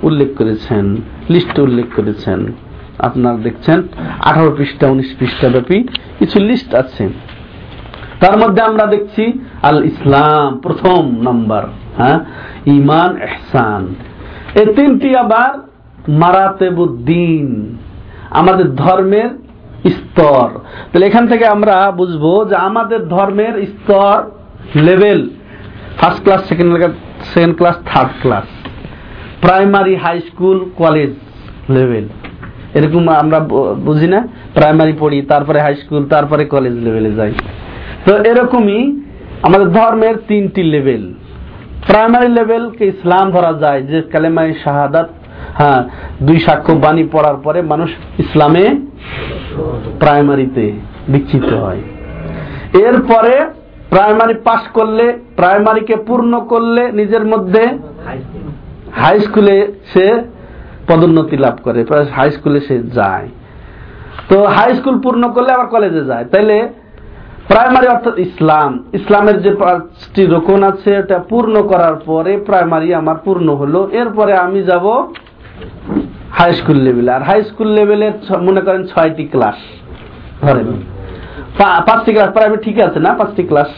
[0.07, 0.85] উল্লেখ করেছেন,
[1.33, 2.39] লিস্ট উল্লেখ করেছেন।
[2.99, 3.79] আপনার দেখছেন,
[4.19, 5.77] আঠারো পৃষ্ঠা, উনিশ পৃষ্ঠা ব্যাপী
[6.19, 7.03] কিছু লিস্ট আছে।
[8.19, 9.23] তার মধ্যে আমরা দেখছি
[9.61, 11.63] আল ইসলাম প্রথম নাম্বার
[11.97, 12.19] হ্যাঁ?
[12.65, 13.83] ইমান এহসান
[14.55, 15.51] এই তিনটি আবার
[16.07, 17.47] মারাতেবুদ্দিন,
[18.29, 19.29] আমাদের ধর্মের
[19.97, 20.47] স্তর।
[20.91, 24.17] তাহলে এখান থেকে আমরা বুঝব যে আমাদের ধর্মের স্তর
[24.75, 25.29] level
[25.97, 26.71] first class second
[27.33, 28.47] second class third class
[29.41, 31.13] primary high school college
[31.69, 32.05] level
[32.77, 33.39] এরকম আমরা
[33.87, 34.19] বুঝি না।
[34.57, 37.31] প্রাইমারি পড়ি তারপরে হাই স্কুল তারপরে কলেজ লেভেলে যাই।
[38.05, 38.81] তো এরকমই
[39.47, 41.03] আমাদের ধর্মের তিনটি লেভেল
[41.87, 45.09] প্রাইমারি লেভেলকে ইসলাম ধরা যায় যে কালেমায় শাহাদাত
[45.59, 45.81] হ্যাঁ
[46.27, 47.89] দুই সাক্ষ্য বাণী পড়ার পরে মানুষ
[48.23, 48.65] ইসলামে
[50.01, 50.65] প্রাইমারিতে
[51.11, 51.81] দীক্ষিত হয়।
[52.87, 53.33] এরপরে
[53.93, 55.05] প্রাইমারি পাশ করলে
[55.39, 57.63] প্রাইমারিকে পূর্ণ করলে নিজের মধ্যে
[59.01, 59.57] হাই স্কুলে
[59.93, 60.05] সে
[60.87, 61.79] পদোন্নতি লাভ করে
[62.17, 63.27] হাই স্কুলে সে যায়।
[64.29, 66.57] তো হাই স্কুল পূর্ণ করলে আবার কলেজে যায়। তাইলে
[67.49, 73.47] প্রাইমারি অর্থাৎ ইসলাম, ইসলামের যে পাঁচটি রোকন আছে এটা পূর্ণ করার পরে প্রাইমারি আমার পূর্ণ
[73.61, 74.85] হলো। এরপরে আমি যাব
[76.37, 78.07] হাই স্কুল লেভেলে আর হাই স্কুল লেভেলে
[78.47, 79.57] মনে করেন ছয়টি ক্লাস
[80.43, 80.67] ধরেন
[81.87, 83.11] পাঁচটি ক্লাস প্রাইভেট ঠিক আছে না?
[83.19, 83.69] পাঁচটি ক্লাস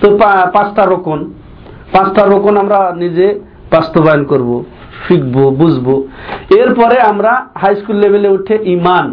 [0.00, 0.06] তো
[0.54, 1.20] পাঁচটা রোকন।
[1.94, 3.26] পাঁচটা রোকন আমরা নিজে
[3.72, 4.50] বাস্তবায়ন করব।
[5.04, 5.86] শিখব বুঝব।
[6.60, 9.06] এরপরে আমরা হাই স্কুল লেভেলে উঠে ইমান।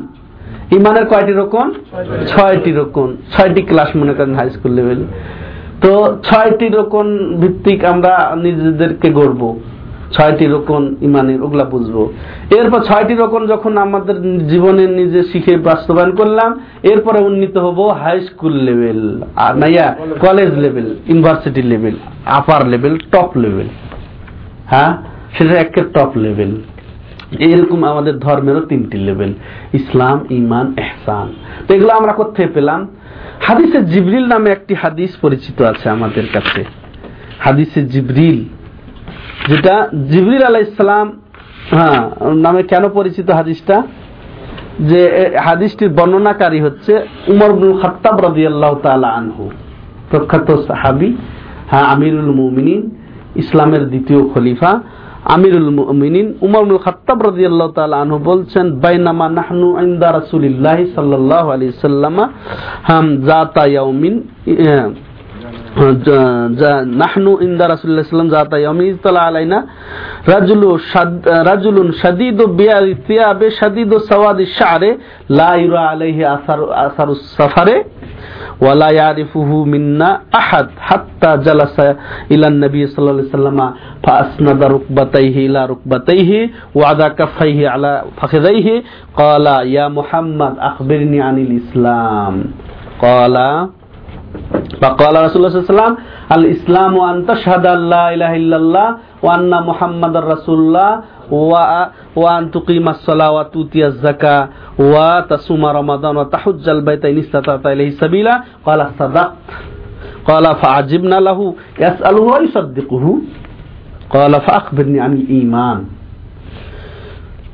[0.77, 1.67] ইমানের কয়টি রোকন
[2.31, 5.05] ছয়টি। রোকন ছয়টি ক্লাস মনে করেন হাই স্কুল লেভেলে
[5.83, 5.91] তো
[6.23, 7.07] ছয়টি রোকন
[7.41, 9.41] ভিত্তিক আমরা নিজেদেরকে গড়ব।
[10.15, 11.95] ছয়টি রোকন ইমানের ওগুলা বুঝব।
[12.57, 16.49] এরপর ছয়টি রোকন যখন আমাদের জীবনে নিজে শিখে বাস্তবায়ন করলাম
[16.83, 19.01] এরপরে উন্নীত হব হাই স্কুল লেভেল
[19.35, 19.87] আর Naiya
[20.19, 21.95] college level university level
[22.39, 23.67] upper level top level
[24.73, 24.91] হ্যাঁ?
[25.37, 26.51] সেটা একের টপ লেভেল
[27.39, 29.33] এরকম আমাদের ধর্মেরও তিনটি লেভেল
[29.73, 31.27] ইসলাম ইমান এহসান
[31.67, 32.87] তো এগুলো আমরা কোথায় পেলাম?
[33.41, 36.61] হাদিসে জিবরিল নামে একটি হাদিস পরিচিত আছে আমাদের কাছে।
[37.39, 38.43] হাদিসে জিবরিল,
[39.47, 39.75] যেটা
[40.09, 41.05] জিবরিল আলাহ ইসলাম
[41.71, 42.01] হ্যাঁ
[42.35, 43.83] নামে কেন পরিচিত হাদিসটা?
[44.79, 45.01] যে
[45.43, 46.93] হাদিসটির বর্ণনাকারী হচ্ছে
[47.27, 49.49] উমর বিন খাত্তাব রাদিয়াল্লাহু তাআলা আনহু।
[50.09, 51.09] প্রখ্যাত সাহাবী
[51.71, 52.81] হ্যাঁ আমিরুল মুমিনিন,
[53.35, 54.71] ইসলামের দ্বিতীয় খলিফা।
[55.35, 62.23] আমিরুল মুমিনিন উমরুল খাত্তাব রাদিয়াল্লাহু তাআলা আনহু বলছেন, বাইনামা নাহনু ইনদা রাসূলিল্লাহি সাল্লাল্লাহু আলাইহি সাল্লামা
[62.89, 64.13] হাম জাতা ইয়াউমিন
[67.01, 69.59] নাহনু ইন্দা রাসুল্লাহ ইসলাম জাতা ইয়ামিজতলা আলাইনা।
[70.33, 70.67] রাজুলু
[71.51, 74.91] রাজুলুন শাদীদু বিয়ারি সিয়াবে শাদীদু সাওয়াদি শারে,
[75.39, 75.51] লা
[75.93, 77.77] আলাইহি আসার আসারু সাফারে
[78.63, 80.09] ওয়ালা ইয়ারিফুহু মিন্না
[80.41, 81.87] আহাদ, হাত্তা জালাসা
[82.33, 83.59] ইলা নবী সাল্লাল্লাহু আলাইহি সাল্লাম
[84.05, 86.39] ফাসনাদা রুকবাতাইহি ইলা রুকবাতাইহি,
[86.77, 88.73] ওয়াদা কাফাইহি আলা ফাখিদাইহি
[89.17, 89.85] ক্বালা, ইয়া
[90.69, 92.33] আখবিরনি আনিল ইসলাম।
[93.01, 93.49] ক্বালা
[94.81, 95.95] فقال رسول الله صلى الله عليه وسلم
[96.37, 98.87] الإسلام أن تشهد أن لا إله إلا الله
[99.25, 100.91] وأن محمد رسول الله
[102.15, 104.43] وأن تقيم الصلاة وتؤتي الزكاة
[104.79, 108.35] وتصوم رمضان وتحج البيت إن استطعت إليه سبيلا
[108.65, 109.33] قال صدقت
[110.29, 111.39] قال فعجبنا له
[111.79, 113.05] يسأله ويصدقه
[114.09, 115.79] قال فأخبرني عن الإيمان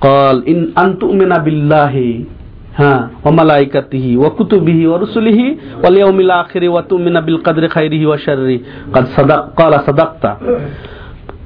[0.01, 1.95] قال إن أن تؤمن بالله
[2.80, 2.94] ها
[3.24, 5.40] وملائكته وكتبه ورسله
[5.82, 8.58] واليوم الآخر وتؤمن بالقدر خيره وشره
[8.94, 10.24] قد صدق قال صدقت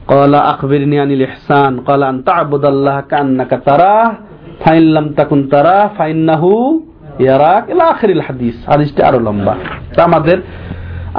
[0.08, 4.08] قال أخبرني عن الإحسان قال أن تعبد الله كأنك تراه
[4.60, 6.44] فإن لم تكن تراه فإنه
[7.18, 9.54] ইয়ারাক ইলা আখিরিল হাদিস হাদিসটি আরো লম্বা
[9.94, 10.38] তা আমাদের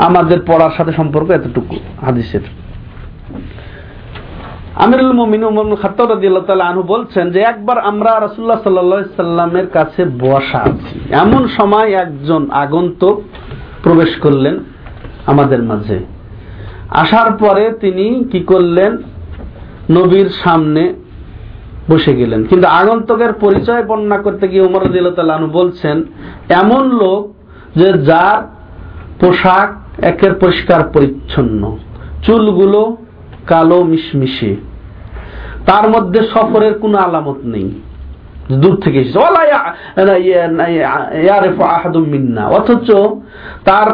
[0.08, 1.76] আমাদের পড়ার সাথে সম্পর্ক এতটুকু
[2.06, 2.44] হাদিসের
[4.79, 10.59] আমিরুল মুমিন উমর খাত্তাব রাদিয়াল্লাহু তাআলা বলছেন যে একবার আমরা রাসূলুল্লাহ সাল্লাল্লাহু সাল্লামের কাছে বসা
[10.59, 13.23] আছি। এমন সময় একজন আগন্তুক
[13.83, 14.59] প্রবেশ করলেন
[15.27, 15.99] আমাদের মাঝে।
[16.89, 18.97] আসার পরে তিনি কি করলেন?
[19.91, 20.95] নবীর সামনে
[21.91, 24.83] বসে গেলেন। কিন্তু আগন্তুকের পরিচয় বর্ণনা করতে গিয়ে উমর
[25.31, 26.03] আনহু বলছেন,
[26.49, 27.35] এমন লোক
[27.77, 28.39] যে যার
[29.21, 29.69] পোশাক
[30.05, 31.77] একের পরিষ্কার পরিচ্ছন্ন,
[32.23, 32.97] চুলগুলো
[33.47, 34.68] কালো মিশমিশে
[35.69, 37.69] তার মধ্যে সফরের কোনো আলামত নেই।
[38.53, 39.19] দূর থেকে এসেছে।
[42.13, 42.89] মিন্না। অথচ
[43.65, 43.89] তার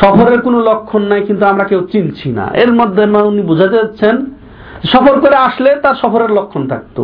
[0.00, 4.14] সফরের কোনো লক্ষণ নাই, কিন্তু আমরা কেউ চিনছি না। এর মধ্যে উনি বোঝাতে যাচ্ছেন
[4.84, 7.02] সফর করে আসলে তার সফরের লক্ষণ থাকতো।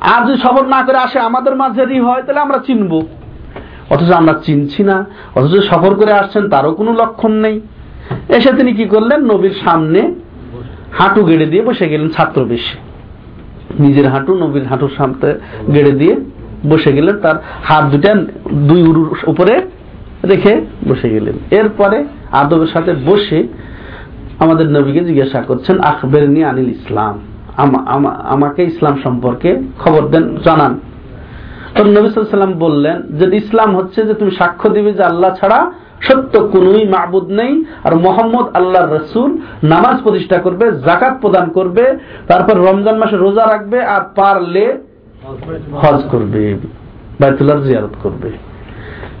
[0.00, 2.98] আর যদি সফর না করে আসে আমাদের মাঝেরই হয়, তাহলে আমরা চিনবো।
[3.90, 4.96] অথচ আমরা চিনছি না।
[5.34, 7.56] অথচ সফর করে আসছেন, তারও কোনো লক্ষণ নেই।
[8.28, 9.20] এসে তিনি কি করলেন?
[9.32, 10.00] নবীর সামনে
[10.98, 12.91] হাঁটু গেড়ে দিয়ে বসে গেলেন ছাত্র বেশে
[13.80, 15.34] নিজের হাঁটু, নবীর হাঁটুর সামনে
[15.74, 16.16] গেড়ে দিয়ে
[16.68, 18.14] বসে গেলেন। তার হাত দুটা
[18.54, 19.62] দুই উরুর উপরে
[20.28, 23.46] রেখে বসে গেলেন। এরপরে আদবের সাথে বসে
[24.38, 27.18] আমাদের নবীকে জিজ্ঞাসা করছেন, আখবেরনি আনিল ইসলাম?
[27.56, 30.80] আমা- আমা- আমাকে ইসলাম সম্পর্কে খবর দেন, জানান।
[31.74, 36.48] তখন নবী সাল্লাম বললেন যে, ইসলাম হচ্ছে যে, তুমি সাক্ষ্য দিবে যে, আল্লাহ ছাড়া সত্য
[36.52, 42.98] কোনই মাহবুদ নেই। আর মোহাম্মদ আল্লাহর রসুল নামাজ প্রতিষ্ঠা করবে জাকাত প্রদান করবে, তারপর রমজান
[42.98, 44.78] মাসে রোজা রাখবে আর পারলে
[45.72, 46.56] হজ করবে,
[47.20, 48.30] বাইতুল্লাহ জিয়ারত করবে।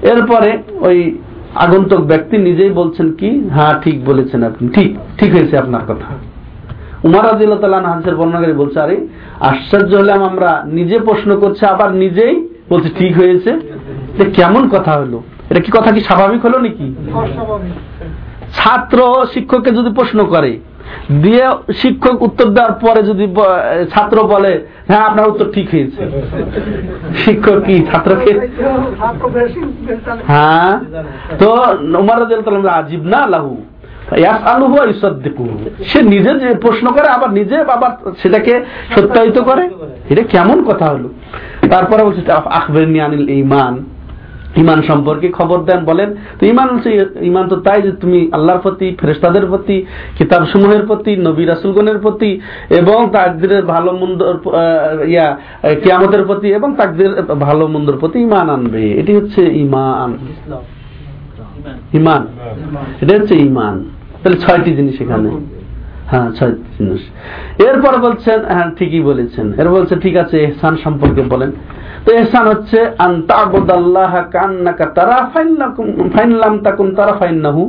[0.02, 1.18] এরপরে ওই
[1.54, 6.14] আগন্তুক ব্যক্তি নিজেই বলছেন কি হ্যাঁ ঠিক বলেছেন আপনি। ঠিক ঠিক হয়েছে আপনার কথা।
[7.04, 9.06] উমার রাজিল্লাহ হাদিসের বর্ণনাকারী বলছে, আরে,
[9.40, 13.60] আশ্চর্য হলাম আমরা, নিজে প্রশ্ন করছে, আবার নিজেই বলছে, ঠিক হয়েছে।
[14.34, 15.22] কেমন কথা হলো?
[15.52, 16.86] এটা কি কথা কি স্বাভাবিক হলো নাকি?
[18.58, 18.98] ছাত্র
[19.34, 20.52] শিক্ষককে যদি প্রশ্ন করে
[21.22, 21.44] দিয়ে
[21.82, 23.24] শিক্ষক উত্তর দেওয়ার পরে যদি
[23.92, 24.52] ছাত্র বলে
[24.88, 26.02] হ্যাঁ আপনার উত্তর ঠিক হয়েছে।
[27.24, 28.32] শিক্ষক কি ছাত্রকে
[30.30, 30.72] হ্যাঁ
[31.40, 31.48] তো
[32.02, 32.20] উমার
[32.80, 33.54] আজিব না লাহু
[35.90, 38.54] সে নিজে যে প্রশ্ন করে আবার নিজে আবার সেটাকে
[38.94, 39.64] সত্যায়িত করে।
[40.12, 41.08] এটা কেমন কথা হলো?
[41.72, 42.22] তারপরে বলছে
[42.58, 43.74] আখবিরনি আনিল ঈমান।
[44.56, 48.96] ইমান সম্পর্কে খবর দেন, বলেন, তো ইমান হচ্ছে, ইমান তো তাই যে তুমি আল্লাহর প্রতি,
[49.00, 49.86] ফেরেশতাদের প্রতি
[50.18, 54.22] কিতাব সমূহের প্রতি, নবী রাসুলগণের প্রতি, এবং তাকদিরের ভালো মন্দ
[55.06, 60.18] ইয়া, কিয়ামতের প্রতি, এবং তাকদির ভালো মন্দর প্রতি ইমান আনবে। এটি হচ্ছে ইমান।
[61.94, 62.26] ইমান।
[63.02, 63.84] এটা হচ্ছে ইমান।
[64.22, 65.30] তাহলে ছয়টি জিনিস এখানে।
[66.06, 67.00] হ্যাঁ ছয় জিনিস।
[67.60, 71.52] এরপর বলছেন হ্যাঁ ঠিকই বলেছেন। এর বলছে, ঠিক আছে, এহসান সম্পর্কে বলেন।
[72.04, 75.18] তো এহসান হচ্ছে, আন তা'বুদাল্লাহা কান্নাকা তারা
[76.14, 77.62] ফাইনলাম তাকুন তারা ফাইন্নাহু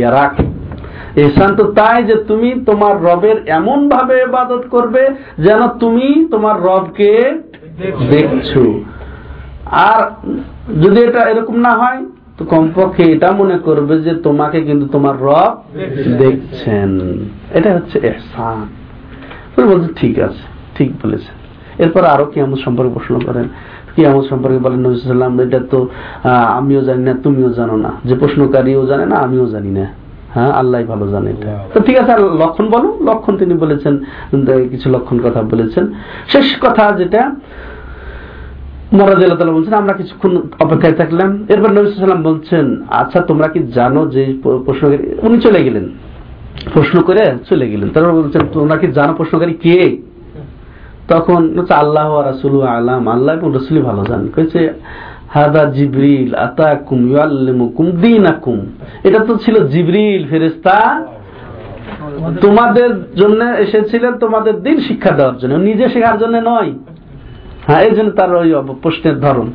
[0.00, 0.34] ইয়ারাক
[1.20, 5.02] এহসান তো তাই যে তুমি তোমার রবের এমন ভাবে ইবাদত করবে
[5.46, 7.12] যেন তুমি তোমার রবকে
[8.12, 8.50] দেখছ।
[9.88, 10.00] আর
[10.82, 12.00] যদি এটা এরকম না হয়,
[12.36, 15.52] তো কমপক্ষে এটা মনে করবে যে তোমাকে কিন্তু তোমার রব
[16.22, 16.90] দেখছেন।
[17.56, 18.58] এটা হচ্ছে এহসান।
[19.70, 20.44] বলছে, ঠিক আছে,
[20.76, 21.34] ঠিক বলেছেন।
[21.84, 23.46] এরপর আরও কিয়ামত সম্পর্কে প্রশ্ন করেন।
[23.96, 25.88] কিয়ামত সম্পর্কে বলেন নবী এটা তো
[26.24, 29.86] আমিও জানি না তুমিও জানো না। যে প্রশ্নকারীও জানে না আমিও জানি না।
[30.34, 33.98] হ্যাঁ আল্লাহ ভালো জানে এটা। তো ঠিক আছে আর লক্ষণ বলো। লক্ষণ তিনি বলেছেন
[34.68, 35.92] কিছু লক্ষণ কথা বলেছেন।
[36.28, 37.30] শেষ কথা যেটা
[39.52, 44.62] বলছেন আমরা কিছুক্ষণ অপেক্ষায় থাকলাম। এরপর নবী সাল্লাম বলছেন আচ্ছা তোমরা কি জানো যে প-
[44.64, 45.88] প্রশ্নকারী উনি চলে গেলেন।
[46.72, 49.96] প্রশ্ন করে চলে গেলেন। তারপর বলছেন তোমরা কি জানো প্রশ্নকারী কে?
[51.08, 51.40] তখন
[51.70, 54.60] আল্লাহ রাসুল আলাম। আল্লাহ এবং রসুলই ভালো জান কয়েছে
[55.28, 58.58] হাদা জিবরিল আতাকুম ইয়াল্লিমুকুম দীনাকুম।
[59.04, 61.06] এটা তো ছিল জিবরিল, ফেরেশতা।
[62.40, 66.72] তোমাদের জন্য এসেছিলেন, তোমাদের দিন শিক্ষা দেওয়ার জন্য। নিজে শেখার জন্য নয়।
[67.66, 69.52] হ্যাঁ এই জন্য তার ওই প্রশ্নের ধরন।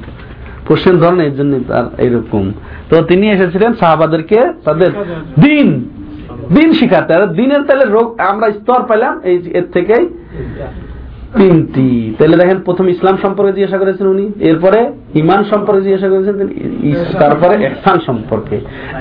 [0.67, 2.51] প্রশ্নের ধরন এই জন্য তার এইরকম।
[2.89, 4.91] তো তিনি এসেছিলেন সাহাবাদেরকে তাদের
[5.39, 5.67] দিন।
[6.53, 10.05] দিন শিখাতে। দিনের তাহলে রোগ আমরা স্তর পেলাম এই এর থেকেই।
[11.37, 14.79] তিনটি। তাহলে দেখেন, প্রথম ইসলাম সম্পর্কে জিজ্ঞাসা করেছেন উনি, এরপরে
[15.15, 16.35] ইমান সম্পর্কে জিজ্ঞাসা করেছেন
[17.19, 18.55] তারপরে এহসান সম্পর্কে।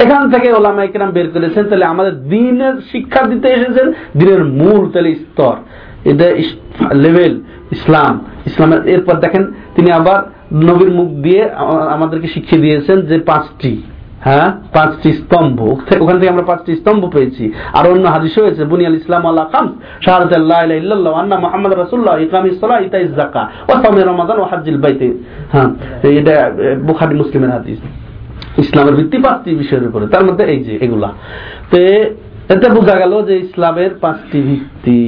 [0.05, 5.14] এখান থেকে ওলামা একরাম বের করেছেন, তাহলে আমাদের দিনের শিক্ষা দিতে এসেছেন, দিনের মূল তাহলে
[5.14, 5.57] স্তর।
[6.05, 6.27] এটা
[6.95, 7.40] লেভেল,
[7.73, 10.21] ইসলাম, ইসলামের এরপর দেখেন, তিনি আবার
[10.69, 11.43] নবীর মুখ দিয়ে
[11.97, 13.83] আমাদেরকে শিখিয়ে দিয়েছেন যে পাঁচটি।
[14.24, 14.48] হ্যাঁ?
[14.74, 15.62] পাঁচটি স্তম্ভ।
[16.00, 19.72] ওখান থেকে আমরা পাঁচটি স্তম্ভ পেয়েছি। আর অন্য হাদিস হয়েছে বুনিয়াল ইসলাম আল্লাহ খামস,
[20.04, 24.48] শাহাদাত লা ইলাহা ইল্লাল্লাহ আন্না মুহাম্মাদ রাসূলুল্লাহ ইকামিস সালাহ ইতাইজ যাকাত ওয়া সাওমি রমাদান ওয়া
[24.52, 25.06] হজ্জিল বাইতে।
[25.52, 25.68] হ্যাঁ
[26.02, 26.50] এটা
[26.87, 27.78] বুখারী মুসলিমের হাদিস।
[28.59, 31.09] ইসলামের ভিত্তি পাঁচটি বিষয়ের উপরে। তার মধ্যে এই যে এগুলা।
[31.70, 31.76] তো
[32.54, 34.98] এতে বোঝা গেল যে ইসলামের পাঁচটি ভিত্তি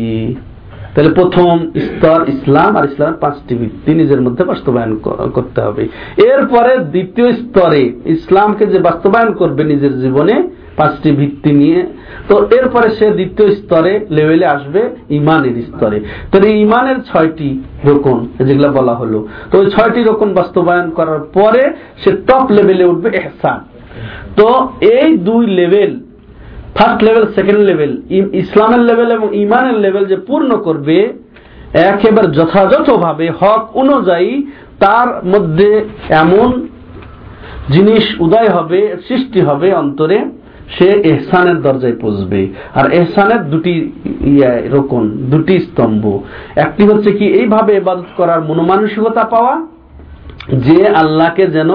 [0.93, 1.55] তাহলে প্রথম
[1.89, 4.93] স্তর ইসলাম আর ইসলামের পাঁচটি ভিত্তি নিজের মধ্যে বাস্তবায়ন
[5.37, 5.83] করতে হবে।
[6.33, 7.83] এরপরে দ্বিতীয় স্তরে
[8.17, 10.35] ইসলামকে যে বাস্তবায়ন করবে নিজের জীবনে,
[10.77, 11.81] পাঁচটি ভিত্তি নিয়ে,
[12.29, 14.81] তো এরপরে সে দ্বিতীয় স্তরে লেভেলে আসবে
[15.19, 15.99] ইমানের স্তরে।
[16.31, 17.51] তাহলে ইমানের ছয়টি
[17.89, 19.19] রোকন, যেগুলো বলা হলো।
[19.51, 21.63] তো ওই ছয়টি রোকন বাস্তবায়ন করার পরে
[22.03, 23.59] সে টপ লেভেলে উঠবে এহসান।
[24.39, 24.49] তো
[24.97, 25.93] এই দুই level
[26.77, 27.93] first level second level
[28.33, 30.99] ইসলামের লেভেল এবং ইমানের লেভেল যে পূর্ণ করবে
[31.93, 34.47] একেবারে যথাযথভাবে হক অনুযায়ী
[34.81, 35.71] তার মধ্যে
[36.23, 36.49] এমন
[37.71, 40.19] জিনিস উদয় হবে সৃষ্টি হবে অন্তরে
[40.79, 42.41] সে এহসানের দরজায় পৌঁছবে।
[42.75, 43.75] আর এহসানের দুটি
[44.25, 46.05] ইয়া রোকন দুটি স্তম্ভ।
[46.57, 49.55] একটি হচ্ছে কি এইভাবে ইবাদত করার মনোমানসিকতা পাওয়া
[50.67, 51.71] যে আল্লাহকে যেন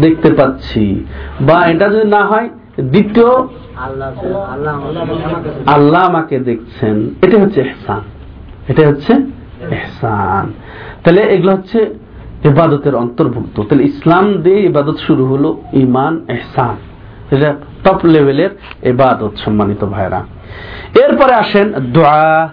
[0.00, 0.84] দেখতে পাচ্ছি।
[1.40, 2.48] বা এটা যদি না হয়
[2.92, 3.30] দ্বিতীয়
[5.66, 8.02] আল্লাহ আমাকে দেখছেন। এটা হচ্ছে এহসান
[8.68, 9.12] এটা হচ্ছে
[9.78, 10.44] এহসান
[11.02, 11.80] তাহলে এগুলো হচ্ছে
[12.50, 16.76] ইবাদতের অন্তর্ভুক্ত। তাহলে ইসলাম দিয়ে ইবাদত শুরু হলো ইমান এহসান
[17.30, 17.50] এটা
[17.84, 18.50] টপ লেভেলের
[18.92, 20.20] ইবাদত সম্মানিত ভাইরা
[21.04, 22.48] এরপরে আসেন দোয়া।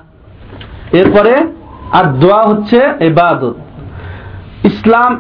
[1.00, 1.34] এরপরে
[1.98, 2.80] আর দোয়া হচ্ছে
[3.12, 3.56] ইবাদত।
[4.64, 5.12] ইসলাম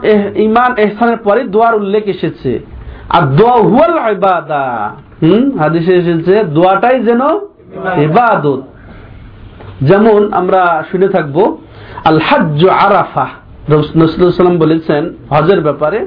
[0.47, 2.51] ইমান এহসানের পরে দোয়ার উল্লেখ এসেছে।
[3.13, 4.91] আর দোয়া হুয়াল ইবাদা।
[5.21, 5.57] হুম?
[5.57, 7.21] হাদিসে এসেছে, দোয়াটাই যেন
[8.01, 8.61] ইবাদত।
[9.81, 11.57] যেমন আমরা শুনে থাকব
[12.05, 13.27] আল হাজ্জ আরাফা
[13.71, 15.99] নসরুল্লাম বলেছেন, হজের ব্যাপারে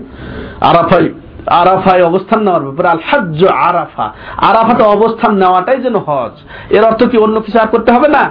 [0.60, 1.04] আরাফাই
[1.46, 6.34] আরাফায় অবস্থান নেওয়ার ব্যাপারে আল হাজ্জ আরাফা আরাফাতে অবস্থান নেওয়াটাই যেন হজ।
[6.70, 8.24] এর অর্থ কি অন্য কিছু আর করতে হবে না?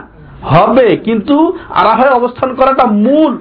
[0.44, 3.34] হবে, কিন্তু আরাফায় অবস্থান করাটা মূল।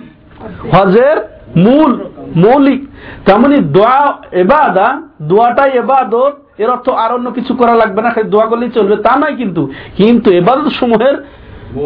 [0.72, 1.16] হজের
[1.57, 1.90] মূল
[2.36, 2.80] মৌলিক।
[3.26, 4.00] তেমনি দোয়া
[4.32, 4.88] এবাদা
[5.22, 9.12] দোয়াটাই এবাদত এর অর্থ আর অন্য কিছু করা লাগবে না খালি দোয়া করলেই চলবে তা
[9.16, 9.62] নয় কিন্তু।
[9.96, 11.16] কিন্তু এবাদত সমূহের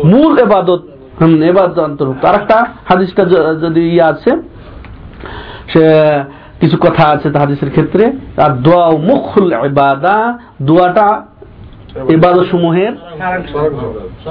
[0.04, 0.82] মূল এবাদত
[1.50, 3.24] এবাদত অন্তর্ভুক্ত। আর একটা হাদিসটা
[3.64, 4.30] যদি ইয়ে আছে
[5.72, 5.84] সে
[6.60, 8.04] কিছু কথা আছে হাদিসের ক্ষেত্রে
[8.36, 11.08] আর দোয়া মুখুল ইবাদা দোয়াটা
[12.08, 12.92] এবাদত সমূহের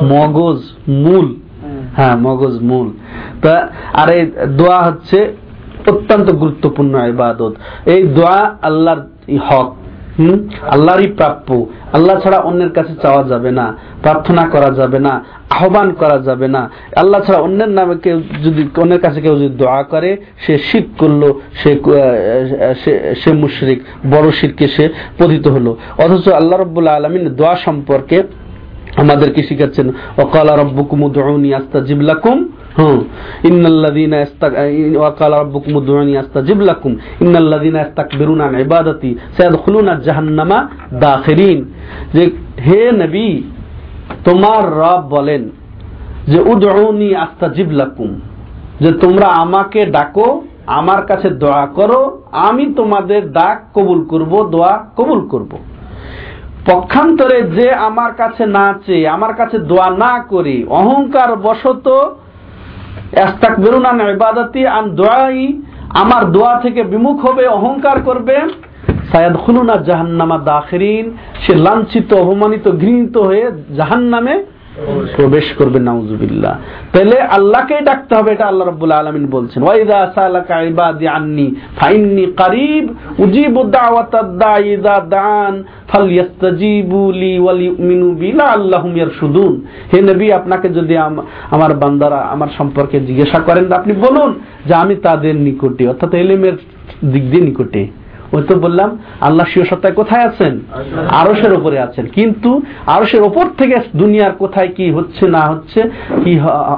[0.03, 0.59] মগজ
[0.89, 1.27] মূল।
[1.95, 2.91] হ্যাঁ মগজ, মূল।
[3.41, 5.35] তা, আর এই দোয়া হচ্ছে
[5.87, 9.01] অত্যন্ত গুরুত্বপূর্ণ ইবাদত। এই দোয়া আল্লাহর
[9.49, 9.75] হক
[10.67, 16.19] আল্লাহরই প্রাপ্য। আল্লাহ ছাড়া অন্যের কাছে চাওয়া যাবে না, প্রার্থনা করা যাবে না, আহ্বান করা
[16.19, 20.57] যাবে না। আল্লাহ ছাড়া অন্যের নামে কেউ যদি, অন্যের কাছে কেউ যদি দোয়া করে, সে
[20.57, 21.79] শিখ করল, সে
[23.15, 28.23] সে- মুশরিক, বড় শিরকে সে পতিত হলো। অথচ আল্লাহ রব্বুল্লাহ আলমিন দোয়া সম্পর্কে
[28.97, 29.89] আমাদেরকে শিখাচ্ছেন?
[30.17, 33.03] ওকালা রব্বুকুম উদউনি আস্তাজিব লাকুম। হুম।
[33.43, 34.25] ইন্নাল্লাযীনা
[34.97, 41.65] ওয়াকালা রাব্বুকুম উদউনি আস্তাজিব লাকুম। ইন্নাল্লাযীনা ইস্তাকবিরুনা আন ইবাদাতি সায়াদখুলুনা জাহান্নামা দাখিরিন।
[42.13, 42.31] যে
[42.65, 43.41] হে নবী,
[44.25, 45.49] তোমার রব বলেন
[46.27, 48.19] যে উদউনি আস্তাজিব লাকুম।
[48.79, 55.27] যে তোমরা আমাকে ডাকো, আমার কাছে দোয়া করো, আমি তোমাদের ডাক কবুল করব, দোয়া কবুল
[55.27, 55.57] করব।
[56.71, 61.87] পক্ষান্তরে যে আমার কাছে না চেয়ে, আমার কাছে দোয়া না করে, অহংকার বশত
[63.63, 68.37] বেরুনান ইবাদতি আন দোয়াই আমার দোয়া থেকে বিমুখ হবে, অহংকার করবে।
[69.11, 71.05] সায়াদ খুলুনা জাহান্নামা দাখরিন।
[71.41, 74.35] সে লাঞ্ছিত, অপমানিত, ঘৃণিত হয়ে জাহান্নামে
[75.15, 76.59] প্রবেশ করবে, নাউজুবিল্লাহ।
[76.93, 82.85] তাহলে আল্লাহকেই ডাকতে হবে, এটা আল্লাহ রাব্বুল আলামিন বলছেন। ওয়াইদা সালাকা ইবাদি আন্নি ফাইন্নি কারীব
[83.19, 89.61] উজিবু দাওয়াতাদ দাঈ ইযা দান ফালইস্তাজিবু লি ওয়াল ইউমিনু বি লাআল্লাহুম ইয়ারশুদুন।
[89.93, 95.35] হে নবী, আপনাকে যদি আমার বান্দারা আমার সম্পর্কে জিজ্ঞাসা করেন, আপনি বলুন যে আমি তাদের
[95.35, 96.55] নিকটে, অর্থাৎ এলেমের
[97.13, 97.87] দিক দিয়ে নিকটে।
[98.35, 98.89] ওই তো বললাম,
[99.27, 100.53] আল্লাহ শিও সত্তায় কোথায় আছেন?
[101.21, 102.51] আরসের উপরে আছেন। কিন্তু
[102.95, 105.79] আরসের ওপর থেকে দুনিয়ার কোথায় কি হচ্ছে, না হচ্ছে,
[106.23, 106.33] কি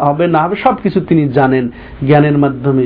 [0.05, 1.65] হবে, না হবে, সবকিছু তিনি জানেন।
[2.07, 2.85] জ্ঞানের মাধ্যমে,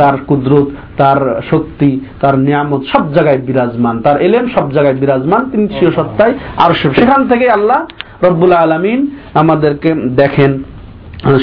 [0.00, 0.68] তার কুদরত,
[1.00, 1.90] তার শক্তি,
[2.20, 7.20] তার নিয়ামত সব জায়গায় বিরাজমান। তার এলেম সব জায়গায় বিরাজমান। তিনি শিও সত্তায় আরস সেখান
[7.30, 7.80] থেকে আল্লাহ
[8.28, 9.00] রব্বুল আলমিন
[9.42, 9.90] আমাদেরকে
[10.22, 10.52] দেখেন,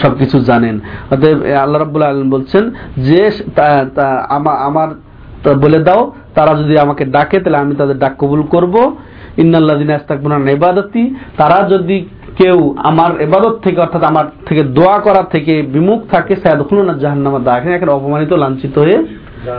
[0.04, 0.76] সবকিছু জানেন।
[1.14, 2.64] অতএব আল্লাহ রাব্বুল আলম বলছেন
[3.08, 3.22] যে
[4.68, 4.90] আমার
[5.64, 6.02] বলে দাও
[6.36, 8.76] তারা যদি আমাকে ডাকে, তাহলে আমি তাদের ডাক কবুল করব।
[9.44, 11.04] ইন্নাল্লাযিনা ইস্তাকবিরুনা ইবাদতি,
[11.40, 11.98] তারা যদি
[12.40, 12.58] কেউ
[12.90, 17.92] আমার ইবাদত থেকে, অর্থাৎ আমার থেকে দোয়া করা থেকে বিমুখ থাকে, সায়াদখুলুনা জাহান্নামা দাখিল এখানে
[17.98, 18.98] অপমানিত, লাঞ্ছিত হয়ে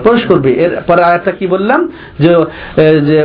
[0.02, 1.80] প্রবেশ করবে। এরপরে আরেকটা কি বললাম?
[2.22, 2.30] যে
[3.08, 3.18] যে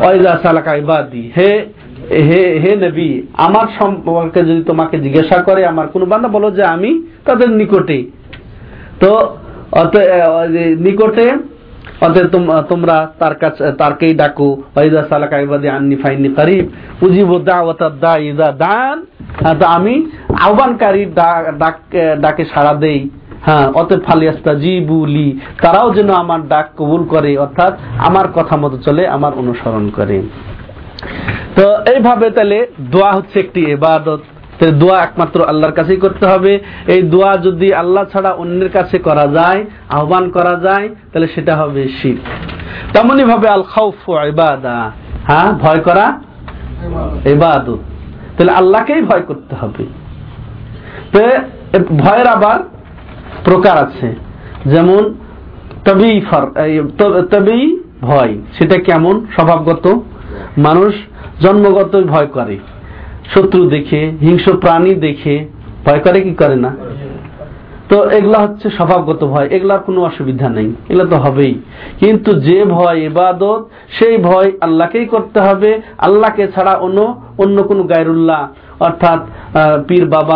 [0.00, 1.50] ওয়াইদা সালাকা ইবাদি, হে
[2.28, 3.10] হে হে নবী,
[3.46, 6.90] আমার সম্পর্কে যদি তোমাকে জিজ্ঞাসা করে, আমার কোন বান্দা বলো যে আমি
[7.26, 7.98] তাদের নিকটে।
[9.02, 9.10] তো
[10.86, 11.26] নিকটে
[12.04, 12.26] অতএব
[12.70, 15.00] তোমরা তার কাছে তারকেই ডাকো। ওয়াইদা
[15.76, 16.64] আন্নি ফাইনি করিব।
[17.06, 17.94] উজিবু দাওয়াতাদ
[18.40, 18.96] দা দান।
[19.42, 19.94] হ্যাঁ, আমি
[20.46, 21.02] আহ্বানকারী
[22.24, 23.00] ডাকে সাড়া দেই।
[23.46, 25.28] হ্যাঁ অতএব ফালিয়াস্তা জিবুলি
[25.62, 27.72] তারাও যেন আমার ডাক কবুল করে অর্থাৎ
[28.08, 30.16] আমার কথা মতো চলে আমার অনুসরণ করে।
[31.56, 32.58] তো এইভাবে তাহলে
[32.92, 34.22] দোয়া হচ্ছে একটি এবাদত
[34.64, 39.64] দোয়া একমাত্র আল্লাহর কাছেই করতে হবে। এই দোয়া যদি আল্লাহ ছাড়া অন্যের কাছে করা যায়,
[39.88, 42.16] আহ্বান করা যায়, তাহলে সেটা হবে শির।
[42.92, 44.90] তেমনই ভাবে আল খাউফ ইবাদা
[45.24, 46.20] হ্যাঁ ভয় করা
[47.26, 47.78] ইবাদত।
[48.38, 49.84] তাহলে আল্লাহকেই ভয় করতে হবে।
[51.12, 51.18] তো
[51.94, 52.60] ভয়ের আবার
[53.44, 54.14] প্রকার আছে।
[54.66, 55.14] যেমন
[55.84, 56.20] তবেই
[57.30, 59.26] তবেই ভয়, সেটা কেমন?
[59.34, 59.98] স্বভাবগত।
[60.58, 60.94] মানুষ
[61.40, 62.58] জন্মগত ভয় করে।
[63.34, 65.34] শত্রু দেখে, হিংস্র প্রাণী দেখে,
[65.86, 66.72] ভয় করে কি করে না?
[67.90, 71.54] তো এগুলা হচ্ছে স্বভাবগত ভয়, এগুলার কোনো অসুবিধা নেই, এগুলা তো হবেই।
[72.00, 73.60] কিন্তু যে ভয় ইবাদত,
[73.96, 75.70] সেই ভয় আল্লাহকেই করতে হবে।
[76.06, 76.98] আল্লাহকে ছাড়া অন্য
[77.42, 78.42] অন্য কোনো গায়রুল্লাহ,
[78.86, 79.20] অর্থাৎ
[79.88, 80.34] পীর বাবা